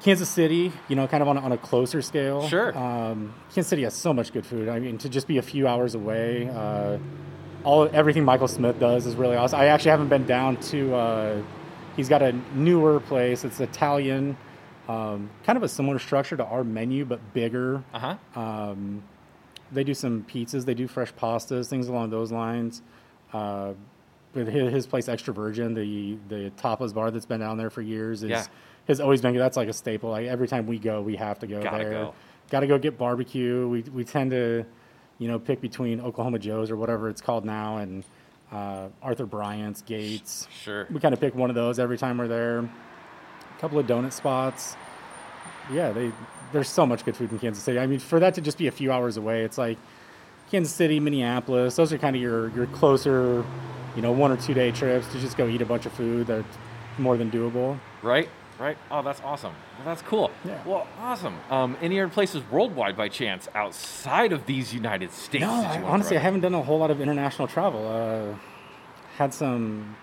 Kansas 0.00 0.28
City, 0.28 0.72
you 0.86 0.94
know, 0.94 1.08
kind 1.08 1.22
of 1.24 1.28
on 1.28 1.36
a, 1.36 1.40
on 1.40 1.50
a 1.50 1.58
closer 1.58 2.00
scale. 2.02 2.46
Sure. 2.48 2.76
Um, 2.78 3.34
Kansas 3.52 3.66
City 3.66 3.82
has 3.82 3.94
so 3.94 4.14
much 4.14 4.32
good 4.32 4.46
food. 4.46 4.68
I 4.68 4.78
mean, 4.78 4.96
to 4.98 5.08
just 5.08 5.26
be 5.26 5.38
a 5.38 5.42
few 5.42 5.66
hours 5.66 5.96
away, 5.96 6.48
uh, 6.48 6.98
all 7.68 7.88
everything 7.92 8.24
Michael 8.24 8.48
Smith 8.48 8.80
does 8.80 9.04
is 9.06 9.14
really 9.14 9.36
awesome. 9.36 9.60
I 9.60 9.66
actually 9.66 9.90
haven't 9.90 10.08
been 10.08 10.26
down 10.26 10.56
to. 10.72 10.94
Uh, 10.94 11.42
he's 11.96 12.08
got 12.08 12.22
a 12.22 12.32
newer 12.54 12.98
place. 13.00 13.44
It's 13.44 13.60
Italian, 13.60 14.36
um, 14.88 15.28
kind 15.44 15.56
of 15.58 15.62
a 15.62 15.68
similar 15.68 15.98
structure 15.98 16.36
to 16.36 16.44
our 16.44 16.64
menu, 16.64 17.04
but 17.04 17.20
bigger. 17.34 17.82
Uh 17.92 18.16
huh. 18.34 18.40
Um, 18.40 19.02
they 19.70 19.84
do 19.84 19.92
some 19.92 20.24
pizzas. 20.24 20.64
They 20.64 20.72
do 20.74 20.88
fresh 20.88 21.12
pastas, 21.12 21.68
things 21.68 21.88
along 21.88 22.08
those 22.08 22.32
lines. 22.32 22.80
Uh, 23.34 23.74
but 24.32 24.46
his, 24.46 24.72
his 24.72 24.86
place, 24.86 25.06
Extra 25.08 25.34
Virgin, 25.34 25.74
the 25.74 26.16
the 26.28 26.50
tapas 26.56 26.94
bar 26.94 27.10
that's 27.10 27.26
been 27.26 27.40
down 27.40 27.58
there 27.58 27.70
for 27.70 27.82
years, 27.82 28.22
is 28.22 28.30
Yeah. 28.30 28.46
has 28.88 28.98
always 28.98 29.20
been. 29.20 29.36
That's 29.36 29.58
like 29.58 29.68
a 29.68 29.74
staple. 29.74 30.08
Like 30.10 30.26
every 30.26 30.48
time 30.48 30.66
we 30.66 30.78
go, 30.78 31.02
we 31.02 31.16
have 31.16 31.38
to 31.40 31.46
go 31.46 31.62
Gotta 31.62 31.84
there. 31.84 31.90
go. 31.92 32.14
Got 32.50 32.60
to 32.60 32.66
go 32.66 32.78
get 32.78 32.96
barbecue. 32.96 33.68
We 33.68 33.82
we 33.82 34.04
tend 34.04 34.30
to, 34.30 34.64
you 35.18 35.28
know, 35.28 35.38
pick 35.38 35.60
between 35.60 36.00
Oklahoma 36.00 36.38
Joe's 36.38 36.70
or 36.70 36.76
whatever 36.76 37.08
it's 37.08 37.20
called 37.20 37.44
now, 37.44 37.78
and 37.78 38.04
uh, 38.52 38.88
Arthur 39.02 39.26
Bryant's, 39.26 39.82
Gates. 39.82 40.48
Sure. 40.62 40.86
We 40.90 41.00
kind 41.00 41.12
of 41.12 41.20
pick 41.20 41.34
one 41.34 41.50
of 41.50 41.56
those 41.56 41.78
every 41.78 41.98
time 41.98 42.18
we're 42.18 42.28
there. 42.28 42.58
a 42.60 43.60
couple 43.60 43.78
of 43.78 43.86
donut 43.86 44.12
spots. 44.12 44.76
Yeah, 45.72 45.92
they 45.92 46.12
there's 46.52 46.68
so 46.68 46.86
much 46.86 47.04
good 47.04 47.16
food 47.16 47.30
in 47.30 47.38
Kansas 47.38 47.62
City. 47.62 47.78
I 47.78 47.86
mean, 47.86 47.98
for 47.98 48.20
that 48.20 48.34
to 48.34 48.40
just 48.40 48.56
be 48.56 48.68
a 48.68 48.72
few 48.72 48.90
hours 48.90 49.16
away, 49.16 49.44
it's 49.44 49.58
like 49.58 49.76
Kansas 50.50 50.72
City, 50.72 50.98
Minneapolis. 50.98 51.76
Those 51.76 51.92
are 51.92 51.98
kind 51.98 52.16
of 52.16 52.22
your 52.22 52.50
your 52.50 52.66
closer, 52.66 53.44
you 53.94 54.02
know, 54.02 54.12
one 54.12 54.32
or 54.32 54.36
two 54.36 54.54
day 54.54 54.70
trips 54.70 55.06
to 55.12 55.20
just 55.20 55.36
go 55.36 55.46
eat 55.46 55.60
a 55.60 55.66
bunch 55.66 55.84
of 55.84 55.92
food. 55.92 56.28
That's 56.28 56.58
more 56.96 57.16
than 57.16 57.30
doable. 57.30 57.78
Right. 58.02 58.28
Right. 58.58 58.76
Oh, 58.90 59.02
that's 59.02 59.20
awesome. 59.20 59.52
Well, 59.76 59.84
that's 59.86 60.02
cool. 60.02 60.30
Yeah. 60.44 60.60
Well, 60.64 60.86
awesome. 60.98 61.36
Um, 61.48 61.76
any 61.80 62.00
other 62.00 62.12
places 62.12 62.42
worldwide 62.50 62.96
by 62.96 63.08
chance 63.08 63.48
outside 63.54 64.32
of 64.32 64.46
these 64.46 64.74
United 64.74 65.12
States? 65.12 65.42
No, 65.42 65.50
I, 65.52 65.80
honestly, 65.82 66.16
I 66.16 66.20
haven't 66.20 66.40
done 66.40 66.54
a 66.54 66.62
whole 66.62 66.78
lot 66.78 66.90
of 66.90 67.00
international 67.00 67.46
travel. 67.46 67.86
Uh, 67.86 68.36
had 69.16 69.32
some 69.32 69.96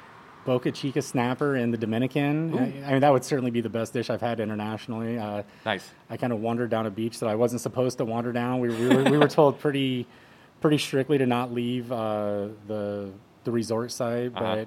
Boca 0.46 0.72
Chica 0.72 1.02
snapper 1.02 1.56
in 1.58 1.72
the 1.72 1.78
Dominican. 1.78 2.58
I, 2.58 2.88
I 2.88 2.92
mean, 2.94 3.02
that 3.02 3.12
would 3.12 3.26
certainly 3.26 3.52
be 3.52 3.60
the 3.62 3.70
best 3.70 3.92
dish 3.94 4.10
I've 4.10 4.22
had 4.22 4.40
internationally. 4.40 5.18
Uh, 5.18 5.44
Nice. 5.66 5.90
I 6.10 6.16
kind 6.18 6.32
of 6.32 6.40
wandered 6.40 6.70
down 6.70 6.86
a 6.86 6.92
beach 6.92 7.20
that 7.20 7.28
I 7.28 7.36
wasn't 7.36 7.60
supposed 7.62 7.98
to 7.98 8.06
wander 8.06 8.32
down. 8.32 8.60
We, 8.62 8.70
we, 8.70 8.88
were, 8.96 9.04
we 9.04 9.18
were 9.18 9.28
told 9.28 9.60
pretty, 9.60 10.08
pretty 10.62 10.78
strictly 10.78 11.18
to 11.18 11.26
not 11.26 11.52
leave 11.54 11.92
uh, 11.92 12.48
the 12.68 13.12
the 13.44 13.52
resort 13.52 13.92
site, 13.92 14.34
but 14.34 14.42
Uh-huh. 14.42 14.66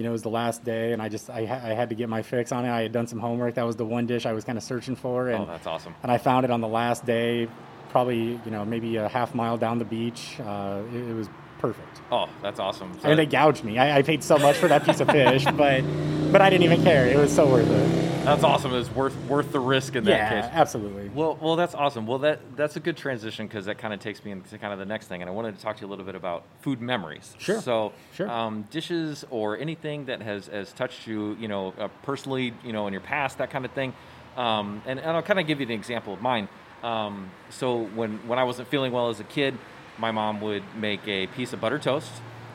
You 0.00 0.04
know 0.04 0.08
it 0.08 0.12
was 0.20 0.22
the 0.22 0.30
last 0.30 0.64
day, 0.64 0.94
and 0.94 1.02
I 1.02 1.10
just 1.10 1.28
I, 1.28 1.44
ha- 1.44 1.60
I 1.62 1.74
had 1.74 1.90
to 1.90 1.94
get 1.94 2.08
my 2.08 2.22
fix 2.22 2.52
on 2.52 2.64
it. 2.64 2.70
I 2.70 2.80
had 2.80 2.92
done 2.92 3.06
some 3.06 3.18
homework. 3.20 3.56
That 3.56 3.66
was 3.66 3.76
the 3.76 3.84
one 3.84 4.06
dish 4.06 4.24
I 4.24 4.32
was 4.32 4.44
kind 4.44 4.56
of 4.56 4.64
searching 4.64 4.96
for, 4.96 5.28
and 5.28 5.42
Oh, 5.44 5.46
that's 5.46 5.66
awesome. 5.66 5.94
and 6.02 6.10
I 6.10 6.16
found 6.16 6.44
it 6.46 6.50
on 6.50 6.62
the 6.62 6.68
last 6.68 7.04
day, 7.04 7.48
probably 7.90 8.40
you 8.46 8.50
know 8.50 8.64
maybe 8.64 8.96
a 8.96 9.08
half 9.08 9.34
mile 9.34 9.58
down 9.58 9.78
the 9.78 9.84
beach. 9.84 10.40
Uh, 10.40 10.80
it, 10.94 11.10
it 11.10 11.14
was 11.14 11.28
perfect. 11.60 12.00
Oh, 12.10 12.28
that's 12.42 12.58
awesome. 12.58 12.92
So- 13.02 13.08
And 13.10 13.18
they 13.18 13.26
gouged 13.26 13.62
me. 13.64 13.78
I, 13.78 13.98
I 13.98 14.02
paid 14.02 14.24
so 14.24 14.38
much 14.38 14.56
for 14.56 14.68
that 14.68 14.84
piece 14.84 15.00
of 15.00 15.08
fish, 15.08 15.44
but 15.56 15.84
but 16.32 16.40
I 16.40 16.48
didn't 16.50 16.64
even 16.64 16.82
care. 16.82 17.06
It 17.06 17.16
was 17.16 17.32
so 17.34 17.46
worth 17.48 17.68
it. 17.68 18.24
that's 18.24 18.44
awesome. 18.44 18.72
It's 18.74 18.90
worth 18.90 19.16
worth 19.26 19.50
the 19.52 19.60
risk 19.60 19.96
in 19.96 20.04
that 20.04 20.10
Yeah, 20.10 20.42
case. 20.42 20.50
absolutely. 20.52 21.08
Well, 21.10 21.36
well, 21.40 21.56
that's 21.56 21.74
awesome. 21.74 22.06
Well, 22.06 22.18
that 22.20 22.40
that's 22.56 22.76
a 22.76 22.80
good 22.80 22.96
transition 22.96 23.46
because 23.46 23.66
that 23.66 23.78
kind 23.78 23.92
of 23.92 24.00
takes 24.00 24.24
me 24.24 24.30
into 24.30 24.56
kind 24.58 24.72
of 24.72 24.78
the 24.78 24.84
next 24.86 25.06
thing, 25.08 25.22
and 25.22 25.28
I 25.28 25.32
wanted 25.32 25.56
to 25.56 25.62
talk 25.62 25.76
to 25.76 25.82
you 25.82 25.88
a 25.88 25.90
little 25.90 26.04
bit 26.04 26.14
about 26.14 26.44
food 26.60 26.80
memories. 26.80 27.34
Sure. 27.38 27.60
So, 27.60 27.92
Sure. 28.14 28.28
Um, 28.30 28.62
dishes 28.70 29.24
or 29.30 29.58
anything 29.58 30.06
that 30.06 30.22
has 30.22 30.46
has 30.48 30.72
touched 30.72 31.06
you, 31.06 31.36
you 31.40 31.48
know, 31.48 31.74
uh, 31.78 31.88
personally, 32.02 32.54
you 32.64 32.72
know, 32.72 32.86
in 32.86 32.92
your 32.92 33.02
past, 33.02 33.38
that 33.38 33.50
kind 33.50 33.64
of 33.64 33.72
thing. 33.72 33.92
Um, 34.36 34.82
and, 34.86 34.98
and 35.00 35.10
I'll 35.10 35.22
kind 35.22 35.40
of 35.40 35.46
give 35.46 35.60
you 35.60 35.66
an 35.66 35.72
example 35.72 36.14
of 36.14 36.22
mine. 36.22 36.48
Um, 36.84 37.30
so 37.50 37.82
when 37.94 38.18
when 38.28 38.38
I 38.38 38.44
wasn't 38.44 38.68
feeling 38.68 38.92
well 38.92 39.08
as 39.10 39.18
a 39.20 39.24
kid, 39.24 39.58
my 40.00 40.10
mom 40.10 40.40
would 40.40 40.62
make 40.76 41.06
a 41.06 41.26
piece 41.28 41.52
of 41.52 41.60
butter 41.60 41.78
toast, 41.78 42.10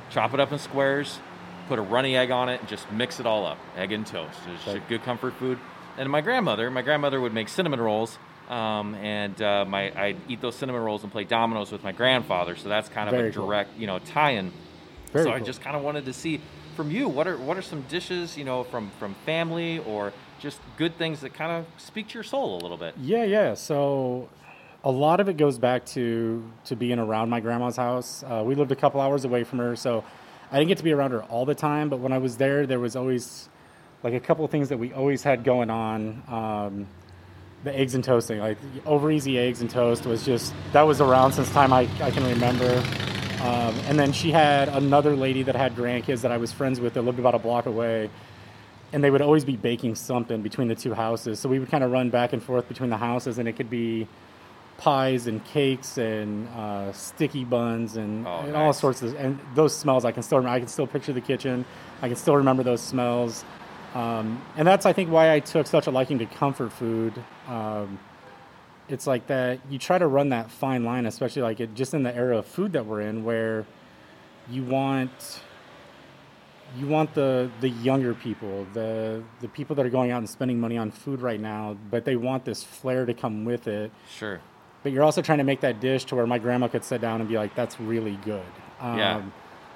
chop 0.10 0.34
it 0.34 0.40
up 0.40 0.52
in 0.52 0.58
squares, 0.60 1.20
put 1.68 1.80
a 1.80 1.82
runny 1.82 2.18
egg 2.18 2.32
on 2.32 2.50
it, 2.50 2.60
and 2.60 2.68
just 2.68 2.92
mix 2.92 3.20
it 3.20 3.26
all 3.26 3.46
up. 3.46 3.58
Egg 3.78 3.92
and 3.92 4.06
toast. 4.06 4.38
It's 4.48 4.64
just 4.64 4.76
a 4.76 4.80
Right. 4.80 4.90
good 4.90 5.04
comfort 5.04 5.34
food. 5.36 5.60
And 5.98 6.10
my 6.10 6.22
grandmother, 6.22 6.70
my 6.72 6.82
grandmother 6.82 7.22
would 7.22 7.34
make 7.34 7.48
cinnamon 7.48 7.80
rolls, 7.80 8.18
um, 8.50 8.96
and 8.96 9.40
uh, 9.42 9.64
my 9.66 9.92
I'd 10.00 10.18
eat 10.28 10.42
those 10.42 10.56
cinnamon 10.56 10.82
rolls 10.82 11.04
and 11.04 11.12
play 11.12 11.24
dominoes 11.24 11.72
with 11.72 11.84
my 11.84 11.92
grandfather. 11.94 12.56
So 12.56 12.68
that's 12.68 12.90
kind 12.90 13.08
of 13.08 13.16
Very 13.16 13.30
a 13.30 13.32
cool. 13.32 13.46
direct, 13.48 13.78
you 13.78 13.88
know, 13.88 14.00
tie-in. 14.00 14.52
Very 15.14 15.26
so 15.26 15.32
I 15.32 15.40
just 15.40 15.62
kind 15.62 15.76
of 15.76 15.84
wanted 15.84 16.06
to 16.06 16.14
see 16.14 16.42
from 16.76 16.92
you 16.92 17.08
what 17.08 17.28
are 17.28 17.38
what 17.38 17.56
are 17.58 17.62
some 17.62 17.82
dishes, 17.84 18.38
you 18.38 18.44
know, 18.44 18.64
from 18.66 18.90
from 19.00 19.16
family 19.26 19.80
or 19.80 20.12
just 20.42 20.60
good 20.78 20.98
things 20.98 21.22
that 21.22 21.34
kind 21.34 21.52
of 21.52 21.66
speak 21.82 22.10
to 22.10 22.14
your 22.16 22.24
soul 22.24 22.60
a 22.60 22.62
little 22.62 22.76
bit. 22.78 22.94
Yeah, 23.02 23.24
yeah. 23.24 23.54
So 23.54 24.28
a 24.86 24.92
lot 24.92 25.20
of 25.20 25.28
it 25.28 25.36
goes 25.36 25.58
back 25.58 25.84
to 25.84 26.44
to 26.66 26.76
being 26.76 27.00
around 27.00 27.30
my 27.30 27.40
grandma's 27.40 27.76
house. 27.76 28.24
Uh, 28.24 28.44
we 28.46 28.54
lived 28.54 28.72
a 28.72 28.76
couple 28.76 29.02
hours 29.02 29.26
away 29.26 29.44
from 29.44 29.58
her, 29.60 29.76
so 29.76 30.04
I 30.52 30.60
didn't 30.60 30.70
get 30.70 30.78
to 30.78 30.84
be 30.84 30.94
around 30.94 31.12
her 31.12 31.24
all 31.24 31.46
the 31.46 31.56
time. 31.56 31.90
But 31.90 32.00
when 32.00 32.14
I 32.14 32.20
was 32.20 32.38
there, 32.38 32.68
there 32.68 32.80
was 32.80 32.96
always 32.96 33.50
like 34.04 34.14
a 34.14 34.20
couple 34.20 34.46
of 34.46 34.52
things 34.52 34.70
that 34.70 34.78
we 34.78 34.94
always 34.94 35.24
had 35.24 35.44
going 35.44 35.72
on. 35.72 36.24
Um, 36.28 36.88
the 37.64 37.76
eggs 37.76 37.96
and 37.96 38.04
toasting, 38.04 38.38
like 38.38 38.60
over 38.86 39.10
easy 39.10 39.40
eggs 39.40 39.62
and 39.62 39.70
toast, 39.70 40.06
was 40.06 40.24
just 40.24 40.54
that 40.72 40.84
was 40.84 41.02
around 41.02 41.34
since 41.34 41.50
time 41.50 41.74
I, 41.74 41.90
I 42.00 42.12
can 42.12 42.24
remember. 42.24 42.72
Um, 43.42 43.76
and 43.88 43.98
then 43.98 44.14
she 44.14 44.32
had 44.32 44.70
another 44.70 45.16
lady 45.16 45.42
that 45.44 45.56
had 45.56 45.76
grandkids 45.76 46.22
that 46.22 46.32
I 46.32 46.38
was 46.38 46.52
friends 46.52 46.80
with 46.80 46.94
that 46.94 47.02
lived 47.02 47.20
about 47.20 47.34
a 47.34 47.40
block 47.40 47.66
away 47.66 48.10
and 48.94 49.04
they 49.04 49.12
would 49.12 49.22
always 49.22 49.44
be 49.44 49.58
baking 49.58 49.96
something 49.96 50.42
between 50.42 50.68
the 50.68 50.76
two 50.76 50.94
houses. 50.94 51.40
So 51.40 51.50
we 51.50 51.60
would 51.60 51.70
kind 51.70 51.84
of 51.84 51.92
run 51.92 52.12
back 52.12 52.34
and 52.34 52.42
forth 52.42 52.68
between 52.70 52.90
the 52.90 52.98
houses, 52.98 53.40
and 53.40 53.48
it 53.48 53.54
could 53.54 53.70
be 53.70 54.08
pies 54.78 55.28
and 55.28 55.44
cakes 55.46 55.98
and 55.98 56.48
uh, 56.50 56.92
sticky 56.92 57.46
buns 57.46 57.96
and, 57.96 58.28
Oh, 58.28 58.40
and 58.42 58.56
all 58.56 58.74
sorts 58.74 59.02
of. 59.02 59.16
And 59.16 59.40
those 59.54 59.76
smells, 59.76 60.04
I 60.06 60.12
can 60.12 60.22
still 60.24 60.38
remember. 60.40 60.56
I 60.56 60.60
can 60.60 60.68
still 60.68 60.88
picture 60.88 61.14
the 61.14 61.22
kitchen. 61.22 61.66
I 62.02 62.08
can 62.08 62.18
still 62.18 62.36
remember 62.36 62.62
those 62.64 62.82
smells. 62.82 63.46
Um, 63.94 64.42
and 64.58 64.68
that's, 64.68 64.86
I 64.86 64.92
think, 64.94 65.10
why 65.10 65.34
I 65.34 65.40
took 65.40 65.68
such 65.68 65.88
a 65.88 65.92
liking 65.92 66.20
to 66.20 66.26
comfort 66.26 66.74
food. 66.74 67.14
Um, 67.48 67.98
it's 68.90 69.08
like 69.08 69.28
that 69.28 69.60
you 69.70 69.80
try 69.80 69.98
to 69.98 70.06
run 70.08 70.30
that 70.30 70.52
fine 70.52 70.84
line, 70.84 71.06
especially 71.06 71.42
like 71.42 71.60
it, 71.62 71.74
just 71.74 71.94
in 71.94 72.04
the 72.04 72.14
era 72.14 72.38
of 72.38 72.46
food 72.46 72.74
that 72.74 72.86
we're 72.86 73.02
in, 73.02 73.24
where 73.24 73.66
you 74.50 74.64
want 74.64 75.42
you 76.78 76.88
want 76.88 77.14
the 77.14 77.50
the 77.62 77.70
younger 77.70 78.14
people, 78.14 78.68
the 78.74 79.24
the 79.40 79.48
people 79.48 79.76
that 79.78 79.86
are 79.86 79.90
going 79.90 80.12
out 80.12 80.18
and 80.20 80.30
spending 80.30 80.60
money 80.60 80.78
on 80.78 80.92
food 80.92 81.22
right 81.22 81.40
now, 81.40 81.78
but 81.90 82.06
they 82.06 82.16
want 82.16 82.44
this 82.46 82.64
flair 82.64 83.06
to 83.06 83.14
come 83.14 83.46
with 83.46 83.68
it. 83.68 83.92
Sure. 84.12 84.40
But 84.86 84.92
you're 84.92 85.04
also 85.04 85.24
trying 85.24 85.40
to 85.40 85.44
make 85.44 85.62
that 85.62 85.80
dish 85.80 86.06
to 86.06 86.16
where 86.16 86.28
my 86.28 86.38
grandma 86.38 86.68
could 86.68 86.84
sit 86.84 87.02
down 87.02 87.20
and 87.20 87.28
be 87.28 87.38
like, 87.40 87.56
"That's 87.56 87.80
really 87.80 88.20
good." 88.24 88.46
Um, 88.80 89.00
Yeah. 89.00 89.24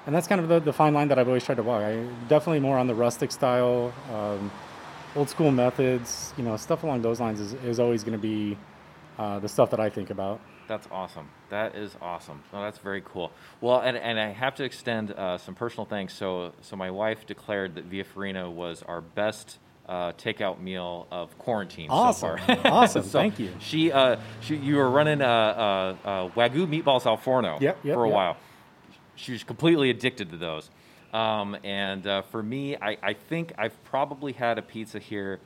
And 0.06 0.14
that's 0.14 0.28
kind 0.28 0.40
of 0.40 0.46
the, 0.46 0.60
the 0.60 0.72
fine 0.72 0.94
line 0.94 1.08
that 1.08 1.18
I've 1.18 1.26
always 1.26 1.44
tried 1.44 1.56
to 1.56 1.64
walk. 1.64 1.82
I 1.82 2.06
definitely 2.28 2.60
more 2.60 2.78
on 2.78 2.86
the 2.86 2.94
rustic 2.94 3.32
style, 3.32 3.92
um, 4.14 4.52
old 5.16 5.28
school 5.28 5.50
methods. 5.50 6.32
You 6.36 6.44
know, 6.44 6.56
stuff 6.56 6.84
along 6.84 7.02
those 7.02 7.18
lines 7.18 7.40
is, 7.40 7.54
is 7.54 7.80
always 7.80 8.04
going 8.04 8.16
to 8.16 8.22
be 8.22 8.56
uh, 9.18 9.40
the 9.40 9.48
stuff 9.48 9.68
that 9.70 9.80
I 9.80 9.90
think 9.90 10.10
about. 10.10 10.40
That's 10.68 10.86
awesome. 10.92 11.28
That 11.48 11.74
is 11.74 11.96
awesome. 12.00 12.44
No, 12.52 12.62
that's 12.62 12.78
very 12.78 13.02
cool. 13.04 13.32
Well, 13.60 13.80
and, 13.80 13.96
and 13.96 14.16
I 14.16 14.28
have 14.28 14.54
to 14.54 14.62
extend 14.62 15.10
uh, 15.10 15.38
some 15.38 15.56
personal 15.56 15.86
thanks. 15.86 16.14
So, 16.14 16.52
so 16.60 16.76
my 16.76 16.92
wife 16.92 17.26
declared 17.26 17.74
that 17.74 17.86
Via 17.86 18.04
Farina 18.04 18.48
was 18.48 18.84
our 18.84 19.00
best 19.00 19.58
uh, 19.90 20.12
takeout 20.12 20.60
meal 20.60 21.08
of 21.10 21.36
quarantine 21.36 21.88
Awesome. 21.90 22.38
so 22.38 22.54
far. 22.54 22.60
Awesome. 22.72 23.02
So 23.02 23.18
Thank 23.18 23.40
you. 23.40 23.50
She, 23.58 23.90
uh, 23.90 24.16
she, 24.40 24.56
you 24.56 24.76
were 24.76 24.88
running 24.88 25.20
uh, 25.20 25.26
uh, 25.26 26.08
uh, 26.08 26.28
wagyu 26.30 26.66
meatballs 26.66 27.06
al 27.06 27.16
forno 27.16 27.58
Yep, 27.60 27.78
yep, 27.82 27.94
for 27.94 28.04
a 28.04 28.08
yep. 28.08 28.14
while. 28.14 28.36
She 29.16 29.32
was 29.32 29.42
completely 29.42 29.90
addicted 29.90 30.30
to 30.30 30.36
those. 30.36 30.70
Um, 31.12 31.56
and 31.64 32.06
uh, 32.06 32.22
for 32.22 32.40
me, 32.40 32.76
I, 32.76 32.96
I 33.02 33.12
think 33.14 33.52
I've 33.58 33.82
probably 33.84 34.32
had 34.32 34.58
a 34.58 34.62
pizza 34.62 35.00
here, 35.00 35.40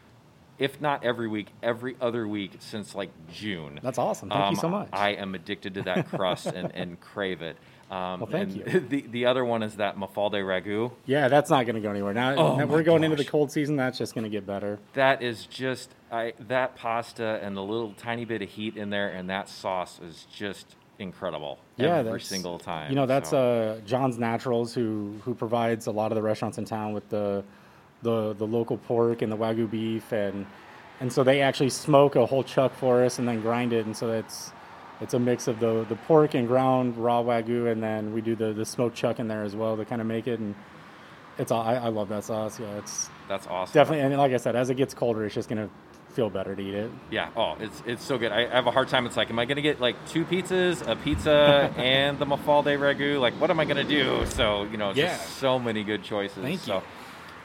if 0.59 0.79
not 0.79 1.03
every 1.05 1.27
week, 1.27 1.49
every 1.63 1.97
other 1.99 2.29
week 2.29 2.53
since 2.59 2.95
like 2.95 3.11
June. 3.33 3.81
That's 3.83 3.99
awesome. 3.99 4.29
Thank 4.29 4.57
you 4.57 4.61
so 4.61 4.69
much. 4.69 4.91
I 4.93 5.11
am 5.11 5.35
addicted 5.35 5.75
to 5.75 5.83
that 5.83 6.09
crust 6.11 6.47
and, 6.47 6.71
and 6.75 7.01
crave 7.13 7.41
it. 7.41 7.57
Um, 7.91 8.21
Well, 8.21 8.31
thank 8.31 8.51
and 8.51 8.73
you. 8.75 8.81
The, 8.89 9.01
the 9.03 9.27
other 9.27 9.45
one 9.45 9.63
is 9.63 9.77
that 9.77 9.97
mafalde 9.97 10.35
ragu. 10.43 10.91
Yeah, 11.07 11.29
that's 11.29 11.51
not 11.51 11.67
going 11.67 11.77
to 11.77 11.81
go 11.81 11.91
anywhere. 11.91 12.15
Now, 12.15 12.35
Oh 12.35 12.57
now 12.57 12.67
we're 12.67 12.83
going 12.83 13.05
into 13.05 13.17
the 13.17 13.25
cold 13.25 13.53
season. 13.53 13.77
That's 13.77 13.99
just 13.99 14.15
going 14.15 14.25
to 14.25 14.31
get 14.31 14.47
better. 14.47 14.79
That 14.95 15.23
is 15.23 15.47
just 15.47 15.91
I 16.11 16.33
that 16.49 16.77
pasta 16.77 17.39
and 17.43 17.57
the 17.57 17.63
little 17.63 17.93
tiny 17.95 18.25
bit 18.25 18.43
of 18.43 18.49
heat 18.49 18.77
in 18.77 18.91
there 18.91 19.09
and 19.11 19.29
that 19.31 19.49
sauce 19.49 20.01
is 20.01 20.27
just 20.35 20.77
incredible 20.99 21.59
Yeah, 21.77 21.97
every 21.97 22.13
that's- 22.13 22.27
single 22.29 22.59
time. 22.59 22.91
You 22.91 22.97
know, 22.97 23.07
that's 23.07 23.31
so. 23.31 23.79
uh, 23.83 23.87
John's 23.87 24.19
Naturals, 24.19 24.73
who 24.75 25.15
who 25.25 25.35
provides 25.35 25.87
a 25.87 25.91
lot 25.93 26.11
of 26.13 26.17
the 26.17 26.23
restaurants 26.23 26.57
in 26.59 26.65
town 26.65 26.93
with 26.95 27.09
the 27.11 27.45
the 28.03 28.35
the 28.35 28.47
local 28.47 28.77
pork 28.79 29.23
and 29.23 29.31
the 29.33 29.37
wagyu 29.37 29.71
beef, 29.71 30.13
and 30.13 30.47
and 31.01 31.13
so 31.13 31.25
they 31.25 31.41
actually 31.41 31.71
smoke 31.71 32.15
a 32.17 32.25
whole 32.25 32.45
chuck 32.45 32.73
for 32.77 33.05
us 33.05 33.19
and 33.19 33.27
then 33.27 33.41
grind 33.41 33.73
it, 33.73 33.87
and 33.87 33.97
so 33.97 34.11
it's 34.13 34.53
it's 35.01 35.15
a 35.15 35.19
mix 35.19 35.49
of 35.49 35.61
the 35.61 35.85
the 35.89 35.97
pork 35.97 36.35
and 36.35 36.47
ground 36.47 36.97
raw 36.97 37.23
wagyu, 37.23 37.71
and 37.71 37.83
then 37.83 38.13
we 38.13 38.21
do 38.21 38.35
the 38.37 38.53
the 38.53 38.65
smoked 38.65 38.97
chuck 38.97 39.19
in 39.19 39.29
there 39.29 39.43
as 39.43 39.55
well 39.57 39.77
to 39.77 39.85
kind 39.85 40.01
of 40.01 40.07
make 40.07 40.27
it, 40.27 40.39
and 40.41 40.55
it's 41.39 41.51
all 41.51 41.63
I, 41.63 41.75
I 41.75 41.89
love 41.89 42.09
that 42.11 42.25
sauce. 42.25 42.59
Yeah, 42.61 42.67
it's 42.79 43.09
that's 43.29 43.47
awesome. 43.47 43.75
definitely, 43.75 44.05
and 44.05 44.17
like 44.17 44.33
I 44.33 44.37
said, 44.39 44.57
as 44.57 44.71
it 44.71 44.77
gets 44.77 44.95
colder, 44.95 45.25
it's 45.25 45.35
just 45.35 45.49
gonna 45.49 45.69
feel 46.11 46.31
better 46.31 46.55
to 46.55 46.63
eat 46.63 46.75
it. 46.75 46.91
Yeah. 47.11 47.31
Oh, 47.37 47.57
it's 47.59 47.83
it's 47.87 48.05
so 48.05 48.19
good. 48.19 48.31
I, 48.31 48.43
I 48.45 48.49
have 48.51 48.69
a 48.69 48.71
hard 48.71 48.87
time. 48.89 49.05
It's 49.05 49.17
like, 49.17 49.31
am 49.31 49.39
I 49.41 49.47
gonna 49.47 49.63
get 49.63 49.81
like 49.81 49.97
two 50.09 50.25
pizzas, 50.25 50.87
a 50.89 50.95
pizza, 50.95 51.73
and 51.77 52.19
the 52.21 52.25
mafalde 52.27 52.79
ragu? 52.79 53.19
Like, 53.21 53.35
what 53.41 53.51
am 53.51 53.59
I 53.59 53.65
gonna 53.65 53.83
do? 53.83 54.25
So 54.27 54.63
you 54.65 54.77
know, 54.77 54.93
Yeah. 54.93 55.09
just 55.17 55.39
so 55.39 55.59
many 55.59 55.83
good 55.83 56.05
choices. 56.05 56.39
Thank 56.43 56.61
so 56.61 56.77
you. 56.77 56.83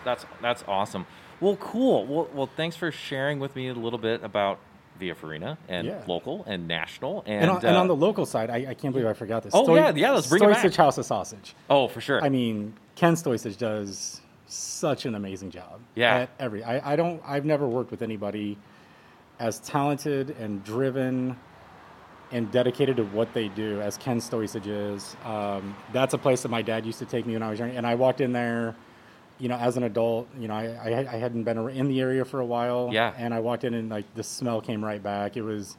that's 0.05 0.25
that's 0.41 0.63
awesome. 0.67 1.07
Well, 1.41 1.55
cool. 1.55 2.05
Well, 2.05 2.29
well, 2.33 2.49
thanks 2.57 2.75
for 2.75 2.91
sharing 2.91 3.39
with 3.39 3.55
me 3.55 3.69
a 3.69 3.73
little 3.73 3.97
bit 3.97 4.23
about 4.23 4.59
Via 4.99 5.15
Farina 5.15 5.57
and 5.67 5.87
Yeah. 5.87 6.03
local 6.07 6.43
and 6.45 6.67
national 6.67 7.23
and, 7.25 7.43
And, 7.43 7.51
on, 7.51 7.57
and 7.65 7.75
uh, 7.75 7.79
on 7.79 7.87
the 7.87 7.95
local 7.95 8.25
side, 8.25 8.49
I, 8.49 8.67
I 8.69 8.73
can't 8.73 8.93
believe 8.93 9.07
I 9.07 9.13
forgot 9.13 9.43
this. 9.43 9.53
Oh, 9.55 9.73
yeah, 9.75 9.91
yeah, 9.95 10.11
let's 10.11 10.27
bring 10.27 10.43
it 10.43 10.47
back. 10.51 10.73
House 10.75 10.97
of 10.97 11.05
Sausage. 11.05 11.55
oh 11.69 11.87
for 11.87 12.01
sure. 12.01 12.21
I 12.23 12.29
mean, 12.29 12.73
Ken 12.95 13.13
Stoysich 13.15 13.57
does 13.57 14.21
such 14.47 15.05
an 15.05 15.15
amazing 15.15 15.51
job. 15.51 15.79
Yeah. 15.95 16.15
At 16.15 16.29
every, 16.39 16.63
I, 16.63 16.93
I 16.93 16.95
don't, 16.95 17.21
I've 17.25 17.45
never 17.45 17.67
worked 17.67 17.91
with 17.91 18.01
anybody 18.01 18.57
as 19.39 19.59
talented 19.59 20.31
and 20.31 20.63
driven 20.63 21.37
and 22.31 22.51
dedicated 22.51 22.97
to 22.97 23.03
what 23.05 23.33
they 23.33 23.47
do 23.47 23.81
as 23.81 23.97
Ken 23.97 24.19
Stoysich 24.19 24.67
is. 24.67 25.15
Um, 25.25 25.75
that's 25.93 26.13
a 26.13 26.17
place 26.17 26.41
that 26.43 26.49
my 26.49 26.61
dad 26.61 26.85
used 26.85 26.99
to 26.99 27.05
take 27.05 27.25
me 27.25 27.33
when 27.33 27.41
I 27.43 27.49
was 27.49 27.59
young, 27.59 27.71
and 27.71 27.87
I 27.87 27.95
walked 27.95 28.21
in 28.21 28.33
there 28.33 28.75
you 29.39 29.47
know, 29.47 29.55
as 29.55 29.77
an 29.77 29.83
adult, 29.83 30.27
you 30.37 30.47
know, 30.47 30.53
I, 30.53 30.65
I, 30.65 31.13
I 31.13 31.17
hadn't 31.17 31.43
been 31.43 31.57
in 31.69 31.87
the 31.87 32.01
area 32.01 32.25
for 32.25 32.39
a 32.39 32.45
while. 32.45 32.89
Yeah. 32.91 33.13
And 33.17 33.33
I 33.33 33.39
walked 33.39 33.63
in 33.63 33.73
and 33.73 33.89
like 33.89 34.13
the 34.13 34.23
smell 34.23 34.59
came 34.61 34.83
right 34.83 35.01
back. 35.01 35.37
It 35.37 35.43
was, 35.43 35.77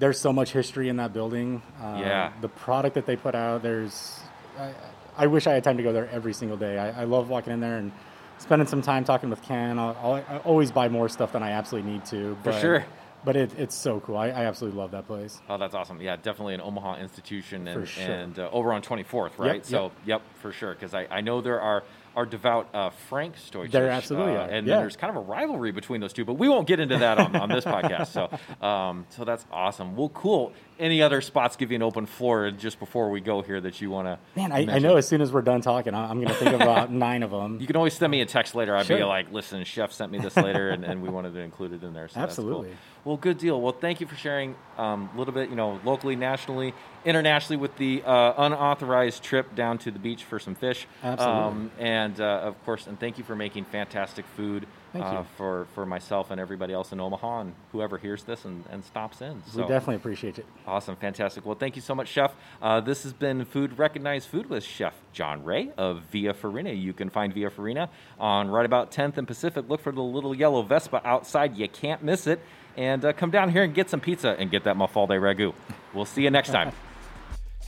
there's 0.00 0.20
so 0.20 0.32
much 0.32 0.50
history 0.52 0.88
in 0.88 0.96
that 0.96 1.12
building. 1.12 1.62
Uh, 1.80 1.98
Yeah. 2.00 2.32
The 2.40 2.48
product 2.48 2.94
that 2.96 3.06
they 3.06 3.16
put 3.16 3.34
out, 3.34 3.62
there's, 3.62 4.20
I, 4.58 4.72
I 5.16 5.26
wish 5.28 5.46
I 5.46 5.52
had 5.52 5.64
time 5.64 5.76
to 5.76 5.82
go 5.82 5.92
there 5.92 6.08
every 6.10 6.32
single 6.32 6.56
day. 6.56 6.78
I, 6.78 7.02
I 7.02 7.04
love 7.04 7.28
walking 7.28 7.52
in 7.52 7.60
there 7.60 7.78
and 7.78 7.92
spending 8.38 8.66
some 8.68 8.82
time 8.82 9.04
talking 9.04 9.30
with 9.30 9.42
Ken. 9.42 9.78
I'll, 9.78 9.96
I'll, 10.02 10.14
I 10.14 10.38
always 10.44 10.70
buy 10.72 10.88
more 10.88 11.08
stuff 11.08 11.32
than 11.32 11.42
I 11.42 11.52
absolutely 11.52 11.92
need 11.92 12.04
to. 12.06 12.34
For 12.42 12.50
but, 12.50 12.60
sure. 12.60 12.84
But 13.24 13.34
it, 13.36 13.52
it's 13.58 13.74
so 13.74 13.98
cool. 13.98 14.16
I, 14.16 14.28
I 14.28 14.44
absolutely 14.46 14.78
love 14.78 14.92
that 14.92 15.08
place. 15.08 15.40
Oh, 15.48 15.58
that's 15.58 15.74
awesome. 15.74 16.00
Yeah, 16.00 16.14
definitely 16.16 16.54
an 16.54 16.60
Omaha 16.60 16.98
institution 16.98 17.66
and, 17.66 17.80
For 17.80 17.86
sure. 17.86 18.04
and 18.04 18.38
uh, 18.38 18.48
over 18.52 18.72
on 18.72 18.80
24th, 18.80 19.38
right? 19.38 19.56
Yep, 19.56 19.64
so, 19.66 19.92
yep, 20.06 20.22
for 20.36 20.52
sure. 20.52 20.72
Because 20.72 20.94
I, 20.94 21.06
I 21.10 21.20
know 21.20 21.40
there 21.40 21.60
are 21.60 21.82
are 22.18 22.26
devout 22.26 22.68
uh, 22.74 22.90
Frank 22.90 23.36
Stoysich. 23.36 23.70
There 23.70 23.88
absolutely 23.88 24.34
uh, 24.34 24.40
are, 24.40 24.48
And 24.48 24.66
yeah. 24.66 24.80
there's 24.80 24.96
kind 24.96 25.08
of 25.08 25.22
a 25.22 25.24
rivalry 25.24 25.70
between 25.70 26.00
those 26.00 26.12
two, 26.12 26.24
but 26.24 26.34
we 26.34 26.48
won't 26.48 26.66
get 26.66 26.80
into 26.80 26.98
that 26.98 27.16
on, 27.16 27.36
on 27.36 27.48
this 27.48 27.64
podcast. 27.64 28.08
So, 28.08 28.28
um, 28.66 29.06
so 29.10 29.24
that's 29.24 29.46
awesome. 29.52 29.94
Well, 29.94 30.08
cool. 30.08 30.52
Any 30.80 31.00
other 31.00 31.20
spots 31.20 31.54
give 31.54 31.70
you 31.70 31.76
an 31.76 31.82
open 31.82 32.06
floor 32.06 32.50
just 32.50 32.80
before 32.80 33.10
we 33.10 33.20
go 33.20 33.40
here 33.40 33.60
that 33.60 33.80
you 33.80 33.90
want 33.90 34.08
to? 34.08 34.18
Man, 34.34 34.50
I, 34.50 34.66
I 34.68 34.78
know 34.80 34.96
as 34.96 35.06
soon 35.06 35.20
as 35.20 35.30
we're 35.30 35.42
done 35.42 35.60
talking, 35.60 35.94
I'm 35.94 36.16
going 36.16 36.26
to 36.26 36.34
think 36.34 36.54
of 36.54 36.60
about 36.60 36.90
nine 37.06 37.22
of 37.22 37.30
them. 37.30 37.60
You 37.60 37.68
can 37.68 37.76
always 37.76 37.94
send 37.94 38.10
me 38.10 38.20
a 38.20 38.26
text 38.26 38.56
later. 38.56 38.76
I'd 38.76 38.88
be 38.88 39.04
like, 39.04 39.30
listen, 39.30 39.62
Chef 39.62 39.92
sent 39.92 40.10
me 40.10 40.18
this 40.18 40.36
later, 40.36 40.70
and, 40.70 40.84
and 40.84 41.00
we 41.00 41.10
wanted 41.10 41.34
to 41.34 41.40
include 41.40 41.72
it 41.72 41.84
in 41.84 41.94
there. 41.94 42.08
So 42.08 42.20
Absolutely. 42.20 42.70
That's 42.70 42.80
cool. 42.80 42.97
Well, 43.08 43.16
good 43.16 43.38
deal. 43.38 43.58
Well, 43.58 43.72
thank 43.72 44.02
you 44.02 44.06
for 44.06 44.16
sharing 44.16 44.54
um, 44.76 45.08
a 45.14 45.18
little 45.18 45.32
bit, 45.32 45.48
you 45.48 45.56
know, 45.56 45.80
locally, 45.82 46.14
nationally, 46.14 46.74
internationally 47.06 47.56
with 47.56 47.74
the 47.78 48.02
uh, 48.04 48.34
unauthorized 48.36 49.22
trip 49.22 49.54
down 49.54 49.78
to 49.78 49.90
the 49.90 49.98
beach 49.98 50.24
for 50.24 50.38
some 50.38 50.54
fish. 50.54 50.86
Absolutely. 51.02 51.42
Um, 51.42 51.70
and 51.78 52.20
uh, 52.20 52.40
of 52.44 52.64
course, 52.66 52.86
and 52.86 53.00
thank 53.00 53.16
you 53.16 53.24
for 53.24 53.34
making 53.34 53.64
fantastic 53.64 54.26
food 54.36 54.66
uh, 54.94 55.18
you. 55.18 55.26
for, 55.36 55.66
for 55.74 55.86
myself 55.86 56.30
and 56.30 56.40
everybody 56.40 56.72
else 56.72 56.92
in 56.92 57.00
Omaha 57.00 57.40
and 57.40 57.54
whoever 57.72 57.98
hears 57.98 58.22
this 58.24 58.44
and, 58.44 58.64
and 58.70 58.84
stops 58.84 59.20
in. 59.20 59.42
we 59.54 59.62
definitely 59.62 59.96
appreciate 59.96 60.38
it. 60.38 60.46
Awesome, 60.66 60.96
fantastic. 60.96 61.44
Well, 61.44 61.54
thank 61.54 61.76
you 61.76 61.82
so 61.82 61.94
much, 61.94 62.08
Chef. 62.08 62.32
Uh, 62.60 62.80
this 62.80 63.02
has 63.02 63.12
been 63.12 63.44
Food 63.44 63.78
Recognized 63.78 64.28
Food 64.28 64.48
with 64.48 64.64
Chef 64.64 64.94
John 65.12 65.44
Ray 65.44 65.70
of 65.76 66.02
Via 66.10 66.34
Farina. 66.34 66.70
You 66.70 66.92
can 66.92 67.10
find 67.10 67.32
Via 67.32 67.50
Farina 67.50 67.90
on 68.18 68.48
right 68.48 68.66
about 68.66 68.90
10th 68.90 69.18
and 69.18 69.26
Pacific. 69.26 69.68
Look 69.68 69.80
for 69.80 69.92
the 69.92 70.02
little 70.02 70.34
yellow 70.34 70.62
Vespa 70.62 71.00
outside. 71.04 71.56
You 71.56 71.68
can't 71.68 72.02
miss 72.02 72.26
it. 72.26 72.40
And 72.76 73.04
uh, 73.04 73.12
come 73.12 73.30
down 73.30 73.50
here 73.50 73.64
and 73.64 73.74
get 73.74 73.90
some 73.90 74.00
pizza 74.00 74.36
and 74.38 74.50
get 74.50 74.64
that 74.64 74.76
Mafalde 74.76 75.18
ragu. 75.20 75.52
We'll 75.92 76.04
see 76.04 76.22
you 76.22 76.30
next 76.30 76.50
time. 76.50 76.72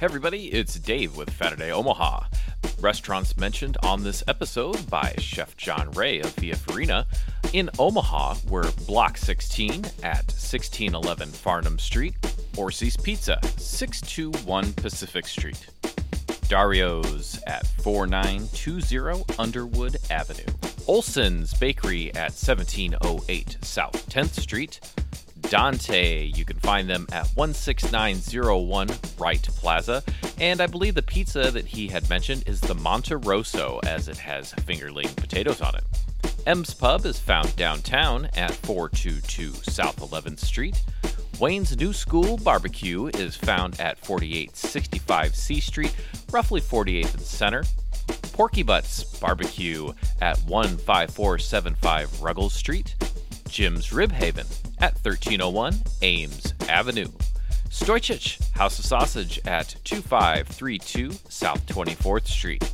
Hey 0.01 0.07
everybody, 0.07 0.47
it's 0.47 0.77
Dave 0.77 1.15
with 1.15 1.31
Saturday 1.37 1.71
Omaha. 1.71 2.25
Restaurants 2.81 3.37
mentioned 3.37 3.77
on 3.83 4.03
this 4.03 4.25
episode 4.29 4.89
by 4.89 5.15
Chef 5.19 5.55
John 5.59 5.91
Ray 5.91 6.21
of 6.21 6.35
Via 6.37 6.57
Farina. 6.57 7.07
In 7.53 7.69
Omaha, 7.79 8.37
we're 8.49 8.73
Block 8.87 9.19
16 9.19 9.85
at 10.03 10.25
1611 10.25 11.29
Farnam 11.29 11.79
Street, 11.79 12.15
Orsi's 12.57 12.97
Pizza, 12.97 13.39
621 13.59 14.73
Pacific 14.73 15.27
Street. 15.27 15.67
Dario's 16.49 17.39
at 17.47 17.67
4920 17.67 19.23
Underwood 19.39 19.99
Avenue. 20.09 20.51
Olson's 20.87 21.53
Bakery 21.53 22.09
at 22.15 22.33
1708 22.33 23.59
South 23.61 24.09
10th 24.09 24.41
Street. 24.41 24.81
Dante, 25.43 26.25
you 26.25 26.45
can 26.45 26.59
find 26.59 26.89
them 26.89 27.07
at 27.13 27.27
16901 27.37 28.89
Wright 29.19 29.43
Plaza. 29.43 30.03
And 30.39 30.61
I 30.61 30.67
believe 30.67 30.95
the 30.95 31.03
pizza 31.03 31.51
that 31.51 31.67
he 31.67 31.89
had 31.89 32.09
mentioned 32.09 32.45
is 32.47 32.61
the 32.61 32.75
Monte 32.75 33.15
Rosso, 33.15 33.81
as 33.87 34.09
it 34.09 34.19
has 34.19 34.53
fingerling 34.53 35.15
potatoes 35.17 35.61
on 35.61 35.75
it. 35.75 35.85
M's 36.47 36.73
Pub 36.73 37.05
is 37.05 37.19
found 37.19 37.55
downtown 37.57 38.27
at 38.37 38.53
422 38.53 39.53
South 39.71 39.97
11th 39.97 40.41
Street. 40.41 40.83
Wayne's 41.39 41.77
New 41.77 41.93
School 41.93 42.37
Barbecue 42.39 43.07
is 43.07 43.37
found 43.37 43.81
at 43.81 43.99
4865 43.99 45.35
C 45.35 45.61
Street, 45.61 45.95
roughly 46.31 46.61
48th 46.61 47.15
and 47.15 47.23
Center. 47.23 47.65
Porky 48.33 48.63
Butts 48.63 49.05
Barbecue 49.19 49.93
at 50.21 50.39
15475 50.39 52.23
Ruggles 52.23 52.55
Street. 52.55 52.95
Jim's 53.49 53.93
Rib 53.93 54.13
Haven 54.13 54.47
at 54.81 54.95
1301 54.95 55.81
Ames 56.03 56.55
Avenue. 56.69 57.09
Stoysich 57.69 58.41
House 58.53 58.79
of 58.79 58.85
Sausage 58.85 59.41
at 59.47 59.77
2532 59.85 61.13
South 61.29 61.65
24th 61.67 62.27
Street. 62.27 62.73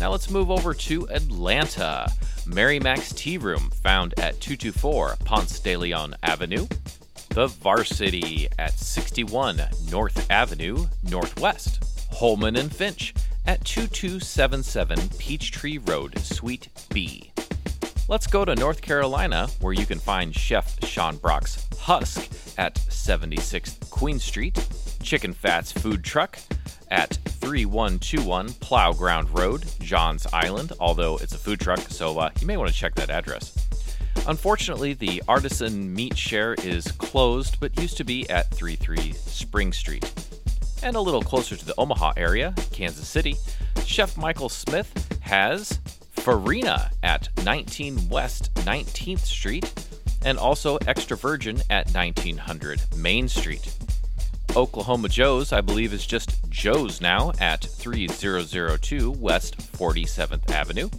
Now 0.00 0.10
let's 0.12 0.30
move 0.30 0.50
over 0.50 0.74
to 0.74 1.08
Atlanta. 1.08 2.10
Mary 2.46 2.78
Mac's 2.78 3.12
Tea 3.12 3.38
Room, 3.38 3.70
found 3.82 4.14
at 4.20 4.40
224 4.40 5.16
Ponce 5.24 5.58
de 5.58 5.76
Leon 5.76 6.14
Avenue. 6.22 6.66
The 7.30 7.48
Varsity 7.48 8.48
at 8.58 8.78
61 8.78 9.60
North 9.90 10.30
Avenue, 10.30 10.86
Northwest. 11.02 11.82
Holeman 12.12 12.58
and 12.58 12.74
Finch 12.74 13.14
at 13.46 13.64
2277 13.64 15.08
Peachtree 15.18 15.78
Road, 15.78 16.18
Suite 16.18 16.68
B. 16.88 17.32
Let's 18.08 18.28
go 18.28 18.44
to 18.44 18.54
North 18.54 18.82
Carolina, 18.82 19.48
where 19.60 19.72
you 19.72 19.84
can 19.84 19.98
find 19.98 20.32
Chef 20.32 20.78
Sean 20.84 21.16
Brock's 21.16 21.66
Husk 21.76 22.30
at 22.56 22.76
76th 22.76 23.90
Queen 23.90 24.20
Street, 24.20 24.64
Chicken 25.02 25.32
Fats 25.32 25.72
Food 25.72 26.04
Truck 26.04 26.38
at 26.88 27.14
3121 27.24 28.52
Plow 28.54 28.92
Ground 28.92 29.36
Road, 29.36 29.64
Johns 29.80 30.24
Island, 30.32 30.72
although 30.78 31.16
it's 31.16 31.34
a 31.34 31.38
food 31.38 31.58
truck, 31.58 31.80
so 31.80 32.16
uh, 32.20 32.30
you 32.40 32.46
may 32.46 32.56
want 32.56 32.70
to 32.70 32.76
check 32.76 32.94
that 32.94 33.10
address. 33.10 33.66
Unfortunately, 34.28 34.92
the 34.92 35.20
Artisan 35.26 35.92
Meat 35.92 36.16
Share 36.16 36.54
is 36.62 36.92
closed, 36.92 37.58
but 37.58 37.76
used 37.80 37.96
to 37.96 38.04
be 38.04 38.30
at 38.30 38.48
33 38.52 39.14
Spring 39.14 39.72
Street. 39.72 40.12
And 40.80 40.94
a 40.94 41.00
little 41.00 41.22
closer 41.22 41.56
to 41.56 41.64
the 41.64 41.74
Omaha 41.76 42.12
area, 42.16 42.54
Kansas 42.70 43.08
City, 43.08 43.34
Chef 43.84 44.16
Michael 44.16 44.48
Smith 44.48 45.18
has 45.22 45.80
Farina 46.26 46.90
at 47.04 47.28
19 47.44 48.08
West 48.08 48.52
19th 48.54 49.20
Street 49.20 49.72
and 50.24 50.36
also 50.36 50.76
Extra 50.78 51.16
Virgin 51.16 51.62
at 51.70 51.88
1900 51.94 52.80
Main 52.96 53.28
Street. 53.28 53.72
Oklahoma 54.56 55.08
Joe's, 55.08 55.52
I 55.52 55.60
believe, 55.60 55.92
is 55.92 56.04
just 56.04 56.50
Joe's 56.50 57.00
now 57.00 57.30
at 57.38 57.62
3002 57.62 59.12
West 59.12 59.56
47th 59.74 60.50
Avenue. 60.50 60.90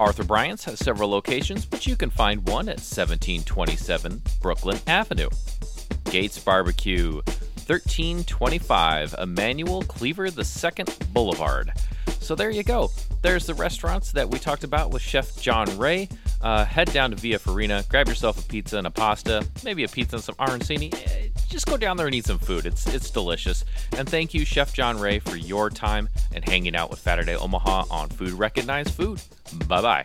Arthur 0.00 0.24
Bryant's 0.24 0.64
has 0.64 0.78
several 0.78 1.10
locations, 1.10 1.66
but 1.66 1.86
you 1.86 1.94
can 1.94 2.08
find 2.08 2.48
one 2.48 2.70
at 2.70 2.80
1727 2.80 4.22
Brooklyn 4.40 4.78
Avenue. 4.86 5.28
Gates 6.04 6.38
Barbecue, 6.38 7.16
1325 7.66 9.14
Emanuel 9.18 9.82
Cleaver 9.82 10.28
II 10.28 10.84
Boulevard. 11.12 11.70
So 12.24 12.34
there 12.34 12.50
you 12.50 12.62
go. 12.62 12.90
There's 13.20 13.44
the 13.44 13.52
restaurants 13.52 14.10
that 14.12 14.30
we 14.30 14.38
talked 14.38 14.64
about 14.64 14.90
with 14.90 15.02
Chef 15.02 15.38
John 15.42 15.76
Ray. 15.76 16.08
Uh, 16.40 16.64
head 16.64 16.90
down 16.92 17.10
to 17.10 17.16
Via 17.16 17.38
Farina, 17.38 17.84
grab 17.90 18.08
yourself 18.08 18.42
a 18.42 18.48
pizza 18.48 18.78
and 18.78 18.86
a 18.86 18.90
pasta, 18.90 19.46
maybe 19.62 19.84
a 19.84 19.88
pizza 19.88 20.16
and 20.16 20.24
some 20.24 20.34
arancini. 20.36 20.92
Eh, 20.94 21.28
Just 21.48 21.66
go 21.66 21.76
down 21.76 21.96
there 21.98 22.06
and 22.06 22.14
eat 22.14 22.24
some 22.24 22.38
food. 22.38 22.64
It's 22.64 22.86
it's 22.86 23.10
delicious. 23.10 23.64
And 23.98 24.08
thank 24.08 24.32
you, 24.32 24.44
Chef 24.46 24.72
John 24.72 24.98
Ray, 24.98 25.18
for 25.18 25.36
your 25.36 25.68
time 25.68 26.08
and 26.34 26.46
hanging 26.48 26.74
out 26.74 26.90
with 26.90 26.98
Saturday 26.98 27.34
Omaha 27.36 27.84
on 27.90 28.08
Food 28.08 28.32
Recognized 28.32 28.90
Food. 28.94 29.20
Bye 29.68 29.82
bye. 29.82 30.04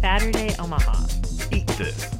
Saturday 0.00 0.54
Omaha. 0.58 1.06
Eat 1.52 1.66
this. 1.68 2.17